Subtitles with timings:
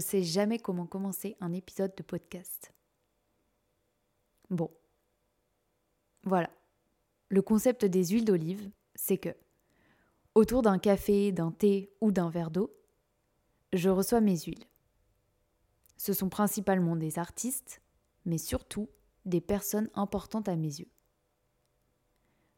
[0.00, 2.72] je sais jamais comment commencer un épisode de podcast.
[4.48, 4.70] Bon.
[6.24, 6.48] Voilà.
[7.28, 9.36] Le concept des huiles d'olive, c'est que,
[10.34, 12.74] autour d'un café, d'un thé ou d'un verre d'eau,
[13.74, 14.64] je reçois mes huiles.
[15.98, 17.82] Ce sont principalement des artistes,
[18.24, 18.88] mais surtout
[19.26, 20.90] des personnes importantes à mes yeux.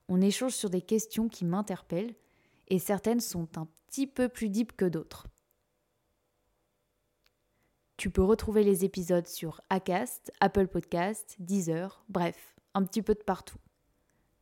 [0.06, 2.14] On échange sur des questions qui m'interpellent
[2.68, 5.26] et certaines sont un petit peu plus deep que d'autres.
[7.96, 13.22] Tu peux retrouver les épisodes sur Acast, Apple Podcast, Deezer, bref, un petit peu de
[13.22, 13.58] partout.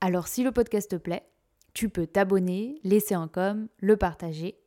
[0.01, 1.27] Alors si le podcast te plaît,
[1.75, 4.59] tu peux t'abonner, laisser un com, le partager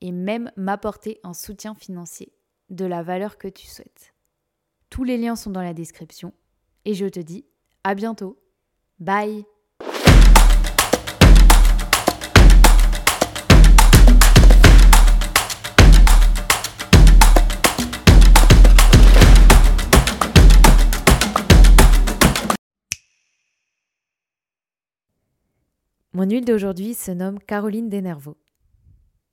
[0.00, 2.32] et même m'apporter un soutien financier
[2.70, 4.14] de la valeur que tu souhaites.
[4.90, 6.32] Tous les liens sont dans la description
[6.84, 7.46] et je te dis
[7.84, 8.40] à bientôt.
[8.98, 9.44] Bye
[26.16, 28.38] Mon huile d'aujourd'hui se nomme Caroline Denervaux.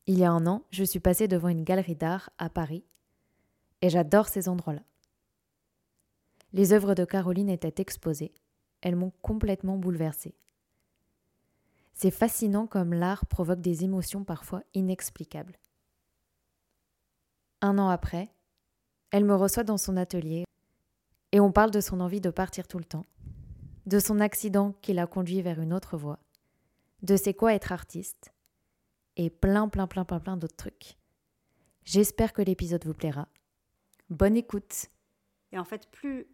[0.07, 2.83] Il y a un an, je suis passée devant une galerie d'art à Paris
[3.83, 4.81] et j'adore ces endroits-là.
[6.53, 8.33] Les œuvres de Caroline étaient exposées.
[8.81, 10.33] Elles m'ont complètement bouleversée.
[11.93, 15.59] C'est fascinant comme l'art provoque des émotions parfois inexplicables.
[17.61, 18.33] Un an après,
[19.11, 20.45] elle me reçoit dans son atelier
[21.31, 23.05] et on parle de son envie de partir tout le temps,
[23.85, 26.17] de son accident qui l'a conduit vers une autre voie
[27.01, 28.33] de c'est quoi être artiste
[29.17, 30.97] et plein, plein, plein, plein, plein d'autres trucs.
[31.83, 33.27] J'espère que l'épisode vous plaira.
[34.09, 34.87] Bonne écoute.
[35.51, 36.27] Et en fait, plus,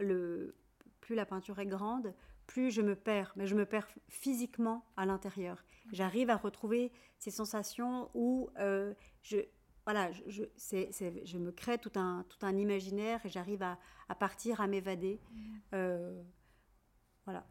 [0.00, 0.56] le,
[1.00, 2.14] plus la peinture est grande,
[2.46, 5.64] plus je me perds, mais je me perds physiquement à l'intérieur.
[5.92, 9.38] J'arrive à retrouver ces sensations où euh, je,
[9.84, 14.60] voilà, je, je me crée tout un, tout un imaginaire et j'arrive à, à, partir,
[14.60, 15.20] à m'évader.
[15.30, 15.56] Mmh.
[15.74, 16.22] Euh,
[17.24, 17.46] voilà.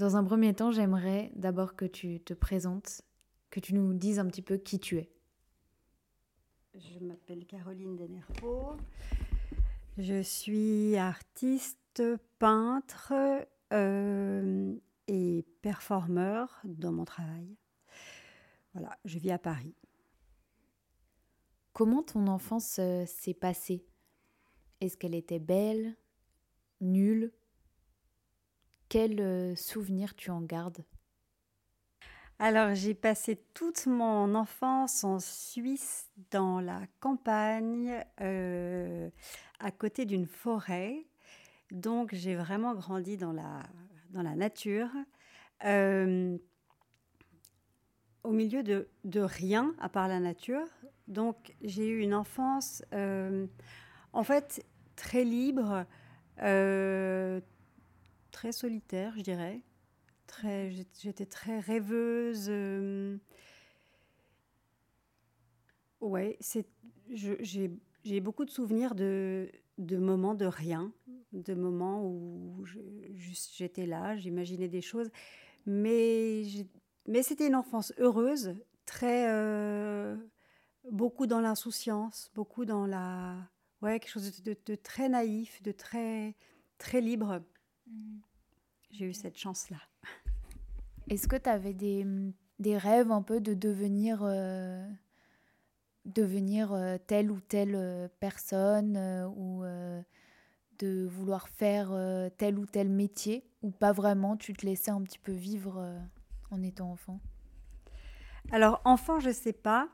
[0.00, 3.02] Dans un premier temps, j'aimerais d'abord que tu te présentes,
[3.50, 5.10] que tu nous dises un petit peu qui tu es.
[6.74, 8.78] Je m'appelle Caroline Denerpo.
[9.98, 12.02] Je suis artiste,
[12.38, 13.12] peintre
[13.74, 14.74] euh,
[15.06, 17.54] et performeur dans mon travail.
[18.72, 19.74] Voilà, je vis à Paris.
[21.74, 23.84] Comment ton enfance euh, s'est passée?
[24.80, 25.94] Est-ce qu'elle était belle,
[26.80, 27.34] nulle?
[28.90, 30.84] Quel euh, souvenir tu en gardes?
[32.38, 39.08] Alors, j'ai passé toute mon enfance en Suisse, dans la campagne, euh,
[39.60, 41.06] à côté d'une forêt.
[41.70, 43.62] Donc, j'ai vraiment grandi dans la,
[44.10, 44.88] dans la nature,
[45.64, 46.36] euh,
[48.24, 50.66] au milieu de, de, rien à part la nature.
[51.06, 55.84] Donc, j'ai eu une enfance, en fait, très libre,
[58.30, 59.62] très solitaire, je dirais.
[60.26, 60.70] Très,
[61.00, 62.46] j'étais très rêveuse.
[62.48, 63.18] Euh,
[66.00, 66.66] ouais, c'est,
[67.12, 70.92] j'ai beaucoup de souvenirs de, de moments de rien,
[71.32, 72.64] de moments où
[73.56, 75.10] j'étais là, j'imaginais des choses,
[75.66, 76.42] mais,
[77.06, 78.54] mais c'était une enfance heureuse,
[78.86, 80.16] très euh,
[80.90, 83.36] beaucoup dans l'insouciance, beaucoup dans la
[83.82, 86.34] ouais quelque chose de, de, très naïf, de très
[86.78, 87.42] très libre.
[88.90, 89.78] J'ai eu cette chance-là.
[91.08, 92.06] Est-ce que tu avais des,
[92.58, 94.86] des, rêves un peu de devenir, euh,
[96.04, 98.96] devenir euh, telle ou telle euh, personne
[99.36, 99.62] ou
[100.78, 101.92] de vouloir faire
[102.38, 105.98] tel ou tel métier ou pas vraiment Tu te laissais un petit peu vivre
[106.50, 107.20] en étant enfant?
[108.50, 109.88] Alors, enfant, je ne sais pas.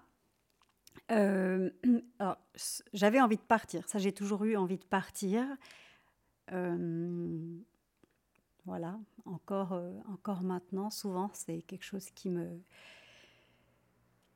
[2.93, 3.88] j'avais envie de partir.
[3.88, 5.44] Ça, j'ai toujours eu envie de partir.
[8.67, 12.49] Voilà, encore, euh, encore maintenant, souvent, c'est quelque chose qui me,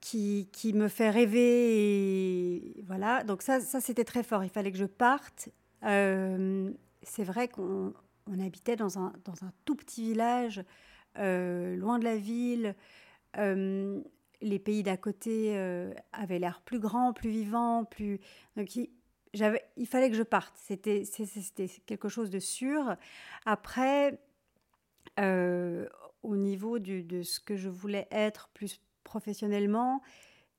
[0.00, 2.80] qui, qui me fait rêver.
[2.86, 4.44] Voilà, donc ça, ça c'était très fort.
[4.44, 5.48] Il fallait que je parte.
[5.82, 6.70] Euh,
[7.02, 7.92] c'est vrai qu'on
[8.26, 10.62] on habitait dans un, dans un tout petit village,
[11.18, 12.76] euh, loin de la ville.
[13.36, 15.56] les pays d'à côté
[16.12, 18.20] avaient l'air plus grands, plus vivants, plus.
[19.34, 20.54] Fallait que je parte.
[20.56, 21.04] C'était,
[21.86, 22.96] quelque chose de sûr.
[23.46, 24.18] Après,
[25.18, 25.88] euh,
[26.22, 30.02] au niveau de ce que je voulais être plus professionnellement,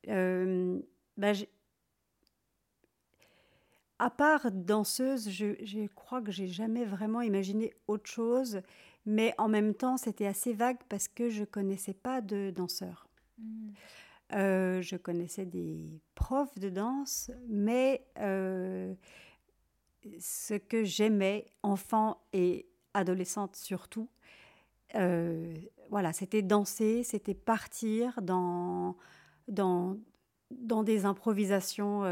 [0.07, 0.79] euh,
[1.17, 1.33] bah,
[3.99, 8.61] à part danseuse, je, crois que j'ai jamais vraiment imaginé autre chose.
[9.05, 13.07] Mais en même temps, c'était assez vague parce que je connaissais pas de danseur.
[13.37, 13.71] Mmh.
[14.31, 18.05] Je connaissais des profs de danse, mais
[20.19, 24.09] ce que j'aimais, enfant et adolescente surtout,
[24.93, 28.95] voilà, c'était danser, c'était partir dans,
[29.47, 29.97] dans,
[30.51, 32.03] dans des improvisations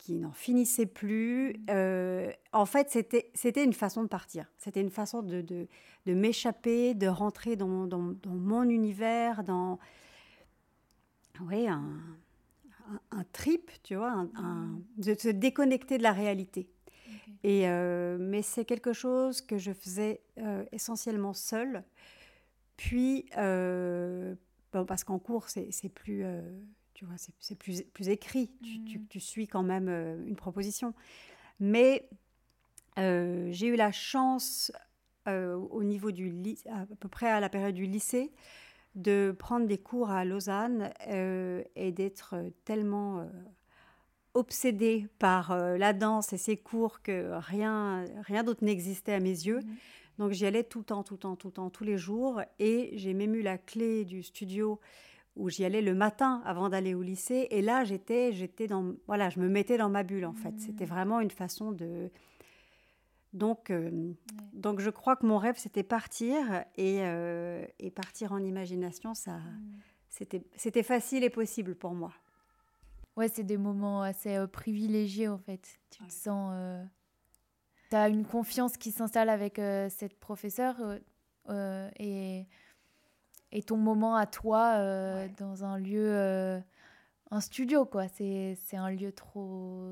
[0.00, 1.62] qui n'en finissait plus.
[1.68, 4.50] Euh, en fait, c'était, une façon de partir.
[4.56, 5.68] C'était une façon de, de,
[6.06, 9.78] de m'échapper, de rentrer dans, dans, dans, mon univers, dans
[11.46, 12.00] oui, un,
[13.10, 14.82] un, trip, tu vois, un, mmh.
[14.98, 16.68] de se déconnecter de la réalité.
[17.42, 21.84] Et, euh, mais c'est quelque chose que je faisais euh, essentiellement seule.
[22.76, 26.24] Puis, bon, parce qu'en cours, c'est, plus
[27.00, 28.50] tu vois, c'est plus, plus écrit.
[28.60, 29.06] Mm.
[29.08, 30.92] Tu, suis quand même euh, une proposition.
[31.58, 32.06] Mais
[32.98, 34.70] euh, j'ai eu la chance,
[35.26, 36.30] euh, au niveau du
[36.68, 38.30] à peu près à la période du lycée,
[38.94, 42.34] de prendre des cours à Lausanne et d'être
[42.64, 43.28] tellement
[44.34, 49.60] obsédée par la danse et ses cours que rien, rien d'autre n'existait à mes yeux.
[49.60, 49.76] Mm.
[50.20, 52.42] Donc j'y allais tout le temps, tout le temps, tout le temps, tous les jours.
[52.58, 54.78] Et j'ai même eu la clé du studio
[55.34, 57.48] où j'y allais le matin avant d'aller au lycée.
[57.50, 60.52] Et là, j'étais, j'étais dans, voilà, je me mettais dans ma bulle en fait.
[60.58, 60.88] C'était mmh.
[60.88, 62.10] vraiment une façon de.
[63.32, 64.12] Donc, euh,
[64.52, 69.38] donc je crois que mon rêve c'était partir et, euh, et, partir en imagination, ça,
[69.38, 69.80] mmh.
[70.08, 72.12] c'était, c'était facile et possible pour moi.
[73.16, 75.78] Ouais, c'est des moments assez euh, privilégiés en fait.
[75.90, 76.52] Tu te sens,
[77.90, 79.60] tu as une confiance qui s'installe avec
[79.90, 80.98] cette professeure
[81.98, 82.46] et
[83.52, 86.62] et ton moment à toi dans un lieu,
[87.30, 88.06] un studio, quoi.
[88.08, 89.84] C'est un lieu trop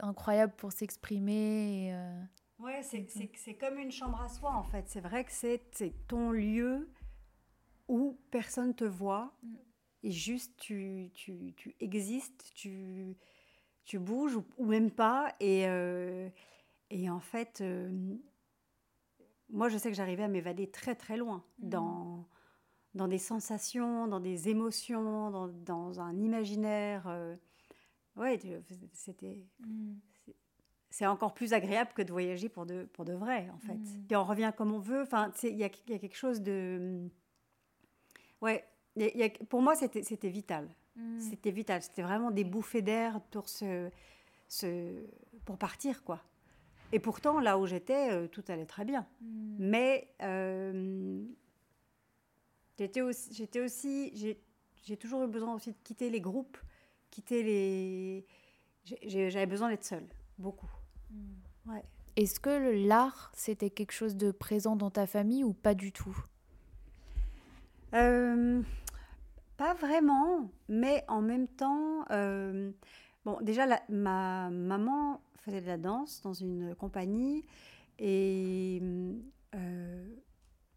[0.00, 1.90] incroyable pour s'exprimer.
[1.92, 2.22] Euh,
[2.58, 4.88] ouais, c'est comme une chambre à soi, en fait.
[4.88, 5.60] C'est vrai que c'est
[6.08, 6.88] ton lieu
[7.88, 9.56] où personne te voit mm.
[10.04, 13.16] et juste tu, tu, tu existes, tu,
[13.84, 15.34] tu bouges ou, même pas.
[15.40, 15.66] Et,
[16.90, 17.62] et en fait,
[19.48, 21.68] moi, je sais que j'arrivais à m'évader très, très loin mm.
[21.68, 22.28] dans
[22.96, 27.06] dans des sensations, dans des émotions, dans, dans un imaginaire.
[27.06, 27.36] Euh,
[28.16, 28.40] ouais,
[28.92, 29.46] c'était.
[29.60, 29.96] Mm.
[30.96, 33.74] C'est encore plus agréable que de voyager pour de, pour de vrai, en fait.
[33.74, 34.06] Mm.
[34.08, 35.02] Et on revient comme on veut.
[35.02, 37.06] Enfin, il y a, y a, quelque chose de.
[38.40, 38.64] Ouais,
[38.96, 40.66] y a, pour moi, c'était vital.
[40.96, 41.20] Mm.
[41.20, 41.82] C'était vital.
[41.82, 43.90] C'était vraiment des bouffées d'air pour, se,
[44.48, 45.04] se,
[45.44, 46.22] pour partir, quoi.
[46.92, 49.06] Et pourtant, là où j'étais, euh, tout allait très bien.
[49.58, 50.14] Mais.
[50.22, 51.26] Euh,
[52.78, 53.02] j'étais
[53.60, 54.40] aussi
[54.82, 56.56] j'ai toujours eu besoin aussi de quitter les groupes,
[57.10, 58.24] quitter les.
[59.04, 60.08] J'avais besoin d'être seule,
[60.38, 60.70] beaucoup.
[61.66, 61.84] Ouais.
[62.16, 66.16] Est-ce que l'art, c'était quelque chose de présent dans ta famille ou pas du tout?
[67.94, 68.62] Euh,
[69.56, 72.70] Pas vraiment, mais en même temps, euh,
[73.24, 77.44] bon, déjà, ma maman faisait de la danse dans une compagnie
[77.98, 78.82] et
[79.54, 80.14] euh,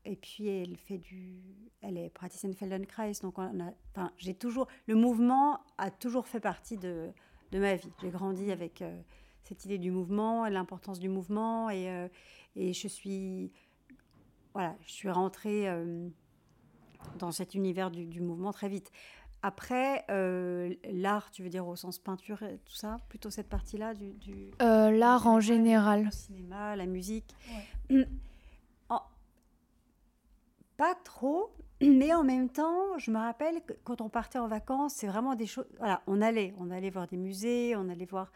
[0.06, 1.42] et puis elle fait du,
[1.82, 6.40] elle est praticienne Feldenkrais, donc on a, enfin, j'ai toujours, le mouvement a toujours fait
[6.40, 7.10] partie de,
[7.52, 7.92] de ma vie.
[8.02, 8.82] J'ai grandi avec
[9.44, 12.08] cette idée du mouvement, l'importance du mouvement, et, euh,
[12.56, 13.52] et je suis,
[14.54, 16.08] voilà, je suis rentrée euh,
[17.18, 18.92] dans cet univers du, du, mouvement très vite.
[19.42, 20.04] Après,
[20.92, 24.52] l'art, tu veux dire au sens peinture et tout ça, plutôt cette partie-là du, du
[24.60, 27.34] l'art en général, le cinéma, la musique.
[27.90, 28.06] Ouais.
[30.80, 34.94] Pas trop, mais en même temps, je me rappelle que quand on partait en vacances,
[34.94, 35.68] c'est vraiment des choses.
[35.78, 38.32] Voilà, on allait, on allait voir des musées, on allait voir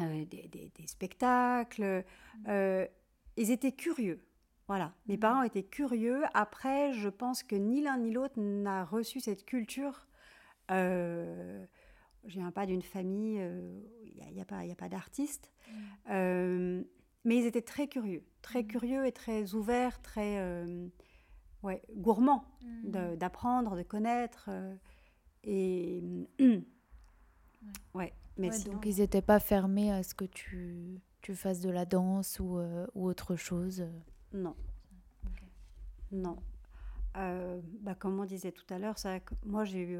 [0.00, 2.04] euh, des, des, spectacles.
[2.48, 2.86] Euh,
[3.36, 4.24] ils étaient curieux.
[4.68, 5.20] Voilà, mes mmh.
[5.20, 6.22] parents étaient curieux.
[6.34, 10.06] Après, je pense que ni l'un ni l'autre n'a reçu cette culture.
[10.70, 11.64] Euh,
[12.24, 13.42] je viens pas d'une famille,
[14.04, 15.50] il n'y a, a, pas, y a pas d'artistes.
[15.68, 15.72] Mmh.
[16.10, 16.82] Euh,
[17.24, 18.66] mais ils étaient très curieux, très mmh.
[18.66, 20.38] curieux et très ouverts, très
[21.62, 23.16] ouais, gourmand mmh.
[23.16, 24.46] d'apprendre, de, connaître.
[24.48, 24.74] Euh,
[25.44, 26.02] et
[27.94, 28.12] ouais.
[28.38, 32.40] Mais donc ils n'étaient pas fermés à ce que tu, tu fasses de la danse
[32.40, 33.84] ou, euh, ou autre chose.
[34.32, 34.56] Non.
[36.10, 36.36] Non.
[37.16, 38.96] Euh, bah, comme on disait tout à l'heure,
[39.44, 39.98] moi j'ai eu,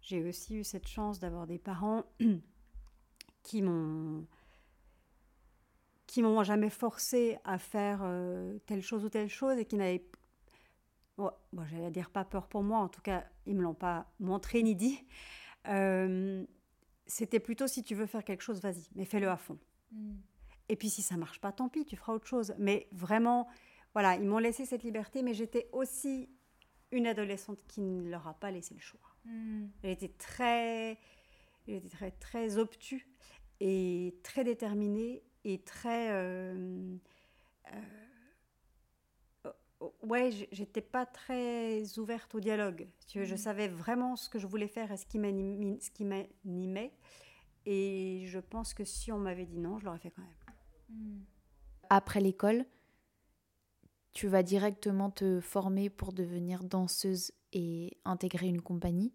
[0.00, 2.04] j'ai aussi eu cette chance d'avoir des parents
[3.42, 4.26] qui m'ont
[6.06, 8.04] qui m'ont jamais forcé à faire
[8.66, 10.04] telle chose ou telle chose et qui n'avaient
[11.16, 14.62] bon, j'allais dire pas peur pour moi, en tout cas, ils me l'ont pas montré
[14.62, 15.04] ni dit.
[17.12, 19.58] C'était plutôt si tu veux faire quelque chose, vas-y, mais fais-le à fond.
[19.90, 20.14] Mm.
[20.70, 22.54] Et puis si ça marche pas, tant pis, tu feras autre chose.
[22.58, 23.48] Mais vraiment,
[23.92, 26.30] voilà, ils m'ont laissé cette liberté, mais j'étais aussi
[26.90, 29.14] une adolescente qui ne leur a pas laissé le choix.
[29.26, 29.66] Hmm.
[29.84, 30.96] Il était très,
[31.68, 33.06] était très, très obtus
[33.60, 36.12] et très déterminé et très.
[36.12, 36.96] Euh,
[37.74, 37.80] euh,
[40.02, 42.88] ouais, j'étais pas très ouverte au dialogue.
[43.08, 43.36] Je hmm.
[43.36, 45.18] savais vraiment ce que je voulais faire et ce qui
[46.04, 46.92] m'animait.
[47.64, 50.30] Et je pense que si on m'avait dit non, je l'aurais fait quand même.
[50.88, 51.20] Hmm.
[51.90, 52.64] Après l'école,
[54.12, 59.12] tu vas directement te former pour devenir danseuse et intégrer une compagnie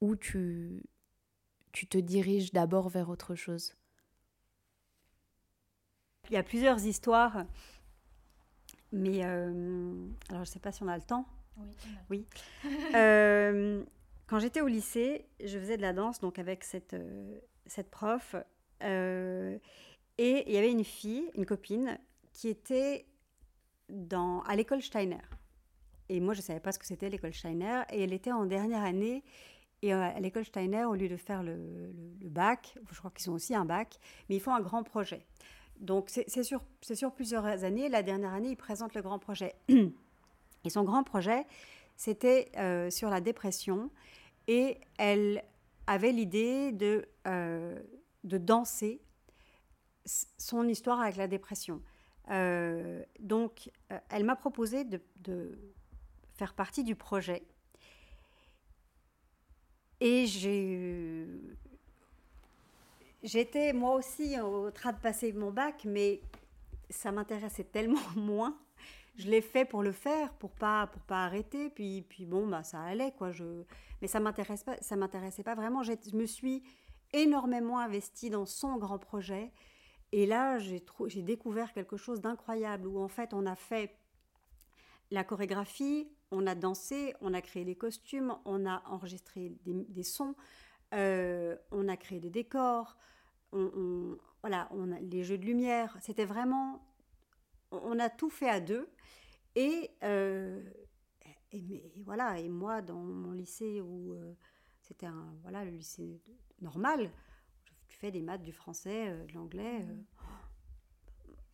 [0.00, 0.82] ou tu,
[1.72, 3.74] tu te diriges d'abord vers autre chose?
[6.30, 7.44] Il y a plusieurs histoires,
[8.92, 9.92] mais euh,
[10.28, 11.26] alors je ne sais pas si on a le temps.
[11.56, 11.66] Oui.
[12.10, 12.26] oui.
[12.94, 13.84] Euh,
[14.26, 18.34] quand j'étais au lycée, je faisais de la danse donc avec cette, euh, cette prof.
[18.82, 19.58] et
[20.18, 21.98] il y avait une fille, une copine,
[22.32, 23.06] qui était
[23.88, 25.20] dans, à l'école Steiner.
[26.08, 27.82] Et moi, je ne savais pas ce que c'était l'école Steiner.
[27.90, 29.22] Et elle était en dernière année.
[29.82, 31.56] Et à l'école Steiner, au lieu de faire le,
[32.24, 35.24] bac, je crois qu'ils ont aussi un bac, mais ils font un grand projet.
[35.80, 36.62] Donc, c'est sur,
[37.12, 37.88] plusieurs années.
[37.88, 39.54] La dernière année, ils présentent le grand projet.
[40.64, 41.46] Et son grand projet,
[41.96, 43.90] c'était euh, sur la dépression.
[44.46, 45.42] Et elle
[45.86, 47.80] avait l'idée de, euh,
[48.24, 49.00] de danser
[50.04, 51.80] son histoire avec la dépression.
[52.30, 53.70] Euh, donc,
[54.10, 55.58] elle m'a proposé de,
[56.34, 57.42] faire partie du projet.
[60.00, 61.26] Et j'ai.
[63.22, 66.20] J'étais moi aussi au train de passer mon bac, mais
[66.88, 68.56] ça m'intéressait tellement moins.
[69.16, 71.68] Je l'ai fait pour le faire, pour pas pour pas arrêter.
[71.70, 73.30] Puis puis bon bah ça allait quoi.
[73.30, 73.64] Je
[74.00, 75.82] mais ça m'intéresse pas, ça m'intéressait pas vraiment.
[75.82, 76.62] Je me suis
[77.12, 79.52] énormément investie dans son grand projet.
[80.12, 83.96] Et là, j'ai découvert quelque chose d'incroyable où en fait on a fait
[85.10, 90.34] la chorégraphie, on a dansé, on a créé les costumes, on a enregistré des, sons,
[90.92, 92.96] euh, on a créé des décors,
[93.52, 95.96] on, voilà, on a les jeux de lumière.
[96.00, 96.84] C'était vraiment,
[97.70, 98.88] on a tout fait à deux.
[99.56, 100.62] Et, euh,
[101.52, 104.34] et, mais, voilà, et moi dans mon lycée où euh,
[104.80, 106.20] c'était un voilà le lycée
[106.60, 107.10] normal,
[107.88, 109.84] fais des maths, du français, de l'anglais.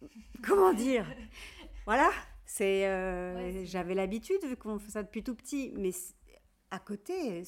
[0.46, 1.06] Comment dire?
[1.86, 2.10] Voilà,
[2.44, 3.64] c'est.
[3.64, 5.92] J'avais l'habitude vu qu'on fait ça depuis tout petit, mais
[6.70, 7.42] à côté,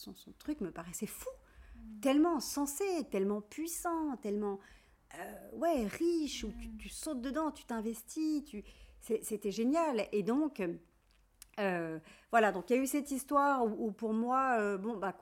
[0.00, 1.28] son, son, truc me paraissait fou,
[1.76, 2.00] mm.
[2.00, 4.58] tellement sensé, tellement puissant, tellement
[5.54, 8.62] ouais riche où tu, sautes dedans, tu t'investis, tu.
[9.00, 10.62] C'était génial et donc.
[12.30, 15.16] voilà, donc il y a eu cette histoire où, pour moi, bon, bah,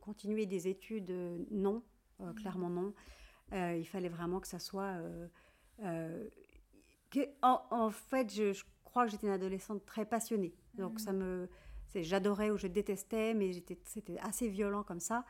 [0.00, 1.10] continuer des études,
[1.50, 1.82] non,
[2.22, 2.94] euh, clairement non.
[3.52, 4.96] Euh, il fallait vraiment que ça soit...
[5.82, 6.28] Euh,
[7.10, 10.54] que, en, fait, je, crois que j'étais une adolescente très passionnée.
[10.74, 11.48] Donc ça me...
[11.94, 13.52] J'adorais ou je détestais, mais
[13.84, 15.24] c'était assez violent comme ça.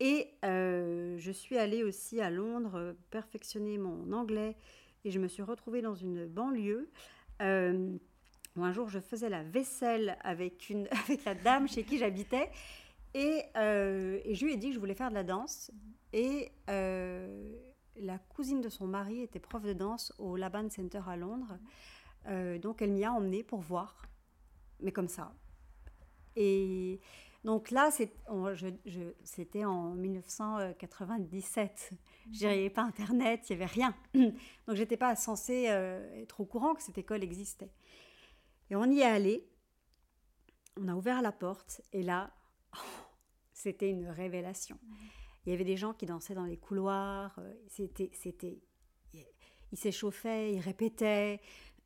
[0.00, 4.56] Et je suis allée aussi à Londres perfectionner mon anglais
[5.04, 6.90] et je me suis retrouvée dans une banlieue
[7.40, 12.50] où un jour je faisais la vaisselle avec, une, avec la dame chez qui j'habitais
[13.12, 15.70] et, et, je lui ai dit que je voulais faire de la danse.
[16.12, 17.52] Et euh,
[17.96, 21.58] la cousine de son mari était prof de danse au Laban Center à Londres.
[22.26, 24.06] Euh, donc elle m'y a emmenée pour voir,
[24.80, 25.32] mais comme ça.
[26.36, 27.00] Et
[27.44, 27.90] donc là,
[29.24, 31.92] c'était en 1997.
[32.32, 33.94] Je n'y avait pas Internet, il n'y avait rien.
[34.14, 37.72] Donc j'étais pas censée euh, être au courant que cette école existait.
[38.68, 39.48] Et on y est allé.
[40.78, 42.30] On a ouvert la porte et là,
[43.52, 44.78] c'était une révélation.
[45.46, 47.34] Il y avait des gens qui dansaient dans les couloirs.
[47.38, 48.60] Euh, c'était, c'était,
[49.72, 51.40] ils s'échauffaient, ils répétaient.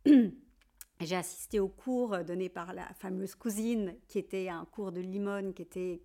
[1.00, 5.52] J'ai assisté au cours donné par la fameuse cousine, qui était un cours de limone,
[5.52, 6.00] qui était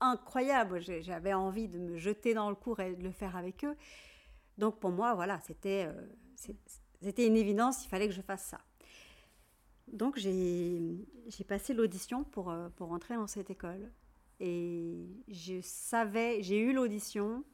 [0.00, 0.80] incroyable.
[0.80, 3.76] J'avais envie de me jeter dans le cours et de le faire avec eux.
[4.58, 8.60] Donc pour moi, voilà, c'était, euh, une évidence, il fallait que je fasse ça.
[9.86, 10.80] Donc j'ai,
[11.46, 13.92] passé l'audition pour, euh, pour entrer dans cette école.
[14.40, 17.44] Et je savais, j'ai eu l'audition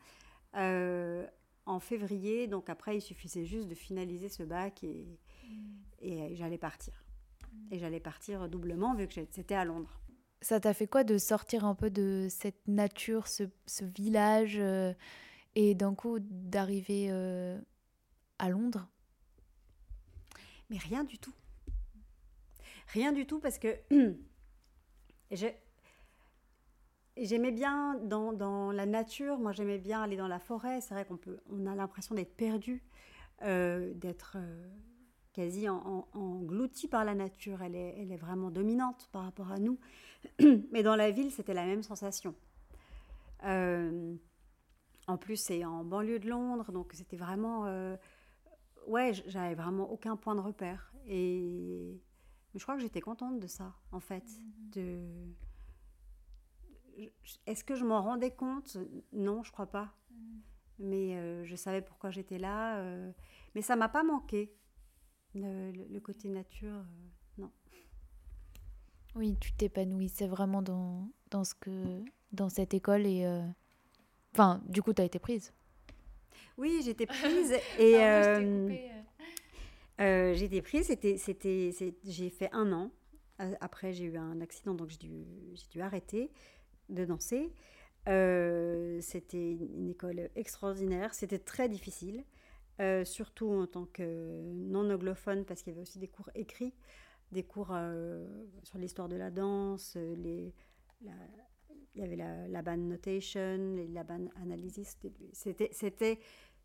[0.57, 1.27] euh,
[1.67, 5.07] en février, donc après il suffisait juste de finaliser ce bac et.
[6.01, 7.05] Et j'allais partir.
[7.71, 10.01] Et j'allais partir doublement vu que c'était à Londres.
[10.41, 14.93] Ça t'a fait quoi de sortir un peu de cette nature, ce, ce village, euh,
[15.55, 17.61] et d'un coup d'arriver euh,
[18.39, 18.89] à Londres?
[20.69, 21.35] Mais rien du tout.
[22.89, 23.77] Rien du tout parce que
[25.31, 25.57] j'ai
[27.19, 30.81] J'aimais bien dans, dans, la nature, moi j'aimais bien aller dans la forêt.
[30.81, 32.83] C'est vrai qu'on peut, on a l'impression d'être perdu,
[33.43, 34.39] euh, d'être,
[35.33, 37.63] quasi engloutie par la nature.
[37.63, 39.79] Elle est, elle est vraiment dominante par rapport à nous.
[40.73, 42.35] Mais dans la ville, c'était la même sensation.
[43.45, 44.15] Euh,
[45.09, 47.67] en plus, c'est en banlieue de Londres, donc c'était vraiment.
[47.67, 47.97] Euh,
[48.87, 50.93] ouais, j'avais vraiment aucun point de repère.
[51.07, 52.01] Et
[52.55, 54.25] je crois que j'étais contente de ça, en fait.
[54.25, 54.73] Mm-hmm.
[54.75, 55.01] De...
[57.47, 58.77] Est-ce que je m'en rendais compte?
[59.13, 59.93] Non, je crois pas.
[60.13, 60.41] Mm-hmm.
[60.79, 62.83] Mais euh, je savais pourquoi j'étais là.
[63.55, 64.55] Mais ça m'a pas manqué,
[65.35, 66.85] le, côté nature,
[67.39, 67.51] non.
[69.15, 73.25] Oui, tu t'épanouissais vraiment dans, dans, ce que, dans cette école et
[74.35, 75.53] Enfin, du coup, tu as été prise.
[76.57, 78.71] Oui, j'étais prise et euh, euh.
[80.01, 80.87] euh, j'ai été prise.
[80.87, 81.71] C'était, c'était,
[82.05, 82.91] j'ai fait un an.
[83.61, 85.25] Après, j'ai eu un accident, donc j'ai dû,
[85.55, 86.31] j'ai dû arrêter
[86.89, 87.51] de danser.
[88.07, 91.13] c'était une école extraordinaire.
[91.13, 92.25] C'était très difficile,
[93.05, 96.75] surtout en tant que non anglophone, parce qu'il y avait aussi des cours écrits,
[97.31, 97.77] des cours
[98.63, 101.13] sur l'histoire de la danse, la,
[101.95, 104.97] il y avait la, la band notation, la band analysis.
[105.33, 105.71] C'était,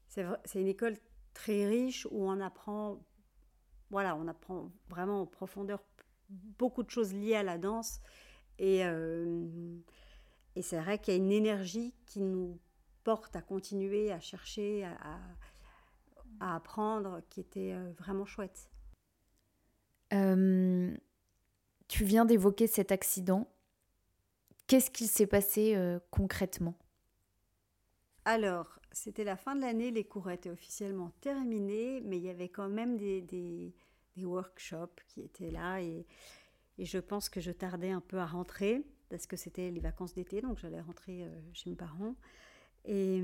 [0.07, 0.97] c'est, une école
[1.33, 3.05] très riche où on apprend,
[3.89, 5.83] voilà, on apprend vraiment en profondeur
[6.29, 7.99] beaucoup de choses liées à la danse.
[8.57, 9.77] Et, euh,
[10.55, 12.59] et c'est vrai qu'il y a une énergie qui nous
[13.03, 15.19] porte à continuer, à chercher, à,
[16.39, 18.69] apprendre, qui était euh, vraiment chouette.
[20.13, 20.95] Euh,
[21.87, 23.47] tu viens d'évoquer cet accident.
[24.67, 26.75] Qu'est-ce qui s'est passé euh, concrètement?
[28.25, 32.49] Alors, c'était la fin de l'année, les cours étaient officiellement terminés, mais il y avait
[32.49, 33.73] quand même des, des,
[34.17, 36.05] workshops qui étaient là et,
[36.79, 40.15] et, je pense que je tardais un peu à rentrer parce que c'était les vacances
[40.15, 42.15] d'été, donc j'allais rentrer euh, chez mes parents.
[42.85, 43.21] Et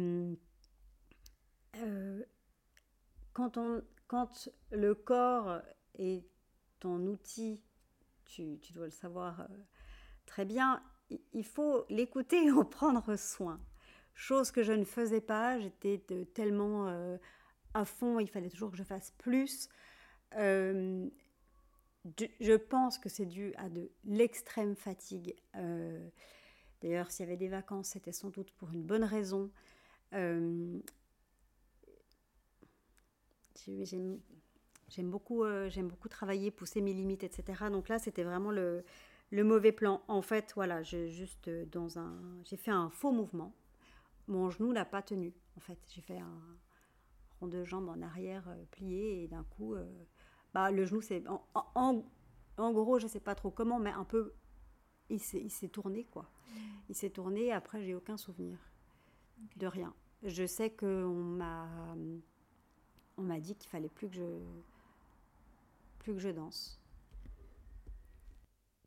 [3.34, 3.58] quand,
[4.72, 5.62] le corps
[5.96, 6.24] est
[6.80, 7.62] ton outil,
[8.26, 9.48] tu, dois le savoir
[10.26, 10.82] très bien,
[11.34, 13.60] il faut l'écouter et en prendre soin.
[14.15, 16.00] Chose que je ne faisais pas, j'étais
[16.34, 17.17] tellement euh,
[17.74, 19.69] à fond, il fallait toujours que je fasse plus.
[20.36, 21.10] Euh,
[22.39, 25.36] je pense que c'est dû à de l'extrême fatigue.
[25.56, 26.08] Euh,
[26.82, 29.50] d'ailleurs, s'il y avait des vacances, c'était sans doute pour une bonne raison.
[33.65, 37.65] J'aime beaucoup, j'aime beaucoup travailler, pousser mes limites, etc.
[37.71, 38.84] Donc là, c'était vraiment le,
[39.34, 40.02] le mauvais plan.
[40.08, 42.13] En fait, voilà, juste euh, dans un,
[42.45, 43.52] j'ai fait un faux mouvement.
[44.28, 45.34] Mon genou n'a pas tenu.
[45.58, 46.39] En fait, j'ai fait un
[47.39, 49.86] rond de jambe en arrière euh, plié et d'un coup, euh,
[50.54, 51.43] bah le genou c'est en,
[52.58, 54.34] en, gros, je sais pas trop comment, mais un peu,
[55.10, 56.23] il s'est tourné quoi.
[56.23, 56.60] Mmh.
[56.89, 57.45] Il s'est tourné.
[57.45, 58.60] Et après, j'ai aucun souvenir
[59.56, 59.95] de rien.
[60.21, 61.67] Je sais que on m'a,
[63.17, 64.39] on m'a dit qu'il fallait plus que je,
[65.99, 66.80] plus que je danse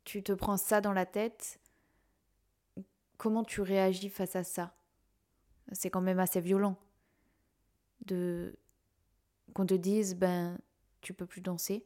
[0.07, 1.59] tu te prends ça dans la tête,
[3.17, 4.73] comment tu réagis face à ça?
[5.73, 6.77] C'est quand même assez violent
[8.05, 8.57] de
[9.53, 10.57] qu'on te dise ben
[11.01, 11.85] tu peux plus danser.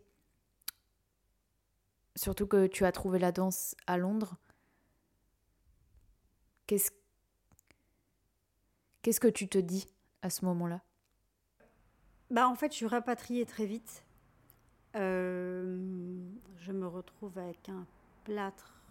[2.16, 4.38] Surtout que tu as trouvé la danse à Londres.
[6.68, 6.92] Qu'est-ce
[9.02, 9.88] Qu'est-ce que tu te dis
[10.22, 10.84] à ce moment-là?
[12.32, 14.06] Bah en fait, je suis rapatriée très vite.
[14.96, 15.78] Euh,
[16.60, 17.86] je me retrouve avec un
[18.24, 18.82] plâtre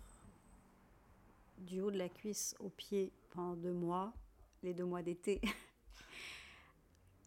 [1.56, 4.12] du haut de la cuisse au pied pendant deux mois,
[4.62, 5.40] les deux mois d'été.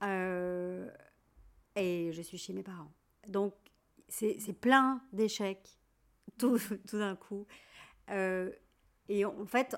[0.02, 0.91] Euh,
[1.78, 2.91] et je suis chez mes parents.
[3.30, 3.54] Donc,
[4.10, 5.80] c'est plein d'échecs,
[6.38, 7.47] tout, tout d'un coup.
[8.10, 8.52] Euh,
[9.08, 9.78] et en fait,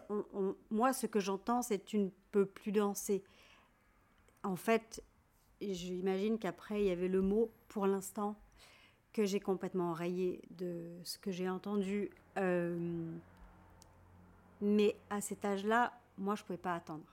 [0.72, 3.24] moi, ce que j'entends, c'est tu ne peux plus danser.
[4.42, 5.04] En fait,
[5.74, 8.36] j'imagine qu'après, il y avait le mot pour l'instant
[9.14, 12.10] que j'ai complètement rayé de ce que j'ai entendu.
[12.38, 13.12] Euh,
[14.62, 17.06] mais à cet âge-là, moi, je ne pouvais pas attendre.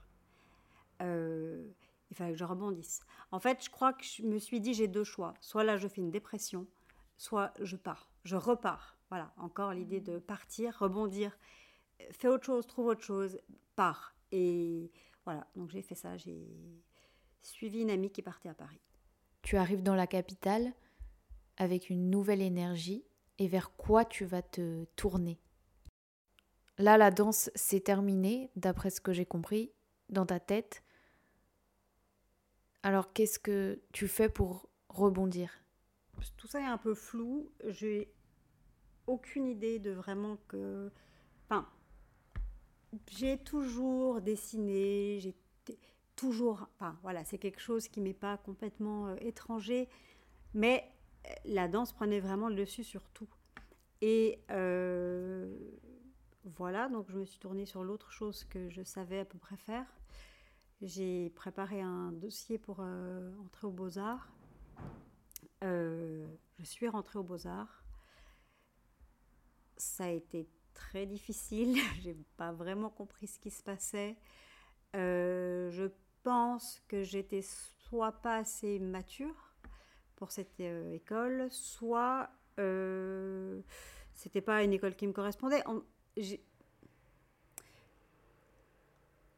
[1.01, 1.65] Euh,
[2.11, 3.01] il fallait que je rebondisse.
[3.31, 5.35] En fait, je crois que je me suis dit, j'ai deux choix.
[5.41, 6.67] Soit là, je fais une dépression,
[7.17, 8.97] soit je pars, je repars.
[9.09, 11.37] Voilà, encore l'idée de partir, rebondir,
[12.11, 13.39] fais autre chose, trouve autre chose,
[13.77, 14.15] pars.
[14.31, 14.91] Et
[15.25, 16.17] voilà, donc j'ai fait ça.
[16.17, 16.47] J'ai
[17.43, 18.81] suivi une amie qui partait à Paris.
[19.43, 20.73] Tu arrives dans la capitale
[21.57, 23.05] avec une nouvelle énergie
[23.39, 25.39] et vers quoi tu vas te tourner?
[26.79, 29.71] Là, la danse s'est terminée, d'après ce que j'ai compris,
[30.09, 30.83] dans ta tête.
[32.83, 35.63] Alors, qu'est-ce que tu fais pour rebondir?
[36.37, 37.51] Tout ça est un peu flou.
[37.67, 38.13] J'ai
[39.07, 40.91] aucune idée de vraiment que.
[41.45, 41.69] Enfin,
[43.11, 45.35] j'ai toujours dessiné, j'ai
[46.23, 46.69] toujours.
[46.75, 49.89] Enfin, voilà, c'est quelque chose qui m'est pas complètement euh, étranger.
[50.55, 50.89] Mais
[51.45, 53.29] la danse prenait vraiment le dessus sur tout.
[54.01, 54.41] Et
[56.45, 59.57] voilà, donc je me suis tournée sur l'autre chose que je savais à peu près
[59.57, 59.87] faire.
[60.81, 64.29] J'ai préparé un dossier pour entrer aux beaux-arts.
[65.63, 66.27] je
[66.65, 67.85] suis rentrée aux beaux-arts.
[69.77, 71.77] Ça a été très difficile.
[72.03, 74.17] J'ai pas vraiment compris ce qui se passait.
[74.95, 75.85] Euh, je
[76.23, 79.55] pense que j'étais soit pas assez mature
[80.17, 83.61] pour cette euh, école, soit euh,
[84.15, 85.63] c'était pas une école qui me correspondait.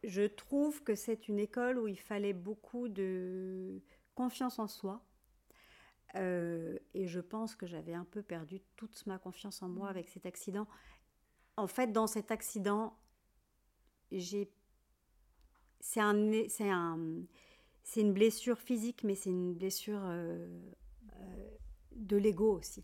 [0.02, 3.80] je trouve que c'est une école où il fallait beaucoup de
[4.14, 5.00] confiance en soi.
[6.14, 9.90] et je pense que j'avais un peu perdu toute ma confiance en moi mmh.
[9.90, 10.66] avec cet accident
[11.56, 12.96] en fait, dans cet accident,
[14.10, 14.50] j'ai
[15.84, 16.98] c'est un, c'est un,
[17.82, 20.48] c'est une blessure physique, mais c'est une blessure euh,
[21.20, 21.50] euh,
[21.92, 22.82] de l'ego aussi.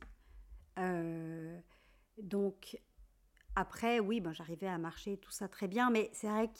[0.78, 1.58] Euh,
[2.18, 2.78] donc
[3.56, 6.58] après, oui, ben, j'arrivais à marcher, tout ça très bien, mais c'est vrai que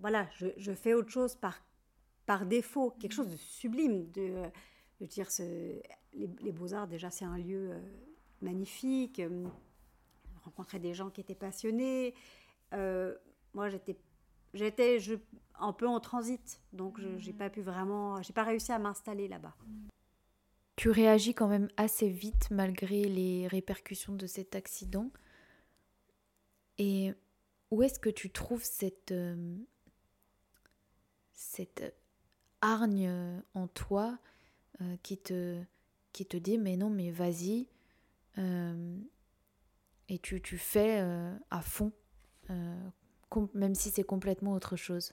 [0.00, 1.64] voilà, je, je, fais autre chose par,
[2.26, 4.10] par défaut, quelque chose de sublime.
[4.10, 4.44] De,
[5.00, 5.82] de dire, les,
[6.12, 7.72] les beaux-arts, déjà, c'est un lieu
[8.42, 9.22] magnifique
[10.44, 12.14] rencontrer des gens qui étaient passionnés.
[12.72, 13.96] Moi, j'étais
[14.58, 14.98] j'étais
[15.58, 19.28] un peu en transit, donc je n'ai pas pu vraiment, j'ai pas réussi à m'installer
[19.28, 19.54] là-bas.
[20.76, 25.10] Tu réagis quand même assez vite malgré les répercussions de cet accident.
[26.78, 27.12] Et
[27.72, 29.56] où est-ce que tu trouves cette, euh,
[31.32, 31.96] cette
[32.60, 34.16] hargne en toi
[34.80, 35.60] euh, qui, te,
[36.12, 37.66] qui te dit mais non mais vas-y,
[40.08, 41.92] et tu, tu fais euh, à fond,
[42.50, 42.88] euh,
[43.54, 45.12] même si c'est complètement autre chose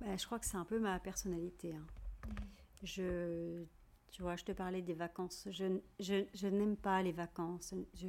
[0.00, 1.74] bah, Je crois que c'est un peu ma personnalité.
[1.74, 1.86] Hein.
[2.82, 3.64] Je,
[4.10, 5.46] tu vois, je te parlais des vacances.
[5.50, 7.74] Je, je, je n'aime pas les vacances.
[7.94, 8.08] Je,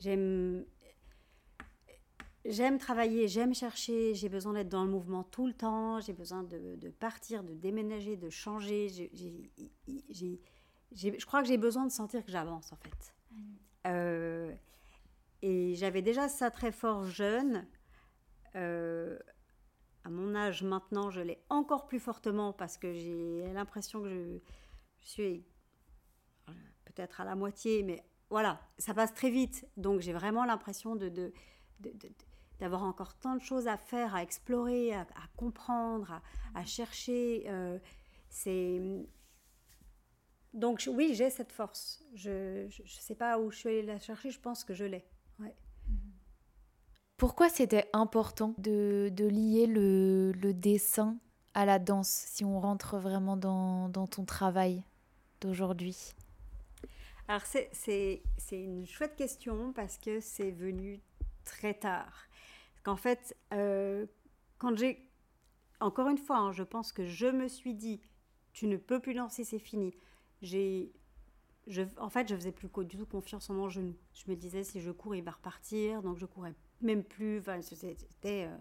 [0.00, 0.64] j'aime,
[2.44, 4.14] j'aime travailler, j'aime chercher.
[4.14, 6.00] J'ai besoin d'être dans le mouvement tout le temps.
[6.00, 8.88] J'ai besoin de, de, partir, de déménager, de changer.
[8.88, 10.40] J'ai,
[10.92, 13.14] je crois que j'ai besoin de sentir que j'avance en fait.
[13.86, 14.52] Euh,
[15.42, 17.66] et j'avais déjà ça très fort jeune.
[18.56, 19.18] Euh,
[20.04, 24.38] à mon âge maintenant, je l'ai encore plus fortement parce que j'ai l'impression que je,
[25.00, 25.44] suis
[26.84, 29.66] peut-être à la moitié, mais voilà, ça passe très vite.
[29.76, 31.32] Donc j'ai vraiment l'impression de,
[32.58, 36.20] d'avoir encore tant de choses à faire, à explorer, à, comprendre,
[36.54, 37.44] à, chercher.
[37.48, 37.78] Euh,
[38.28, 38.80] c'est
[40.52, 42.04] donc oui, j'ai cette force.
[42.14, 45.04] Je ne sais pas où je suis allée la chercher, je pense que je l'ai.
[47.16, 51.16] Pourquoi c'était important de, lier le, dessin
[51.54, 54.82] à la danse, si on rentre vraiment dans, ton travail
[55.40, 56.14] d'aujourd'hui?
[57.28, 58.22] Alors c'est
[58.52, 61.00] une chouette question parce que c'est venu
[61.44, 62.26] très tard.
[62.82, 64.06] Qu'en fait, euh,
[64.58, 65.08] quand j'ai...
[65.80, 68.00] Encore une fois, hein, je pense que je me suis dit,
[68.52, 69.94] tu ne peux plus danser, c'est fini.
[70.42, 70.92] J'ai
[71.98, 73.96] en fait, je faisais plus du tout confiance en mon genou.
[74.14, 76.02] Je me disais, si je cours, il va repartir.
[76.02, 77.42] Donc, je courais même plus.
[77.62, 78.56] C'était, euh,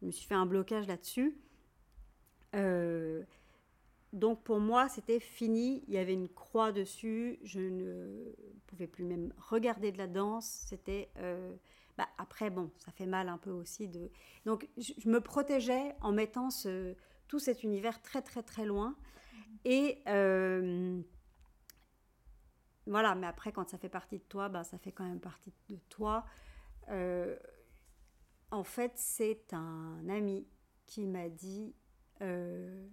[0.00, 1.36] je me suis fait un blocage là-dessus.
[2.54, 3.22] Euh,
[4.12, 5.84] donc, pour moi, c'était fini.
[5.88, 7.38] Il y avait une croix dessus.
[7.42, 8.32] Je ne
[8.66, 10.46] pouvais plus même regarder de la danse.
[10.66, 11.10] C'était.
[11.18, 11.54] Euh,
[11.98, 13.88] bah, après, bon, ça fait mal un peu aussi.
[13.88, 14.10] De...
[14.46, 16.94] Donc, je, me protégeais en mettant ce,
[17.28, 18.96] tout cet univers très, très, très loin.
[19.64, 20.02] Et
[22.86, 25.52] voilà, mais après, quand ça fait partie de toi, ben, ça fait quand même partie
[25.70, 26.24] de toi.
[26.88, 27.36] Euh,
[28.50, 30.46] en fait, c'est un ami
[30.86, 31.74] qui m'a dit
[32.22, 32.86] euh,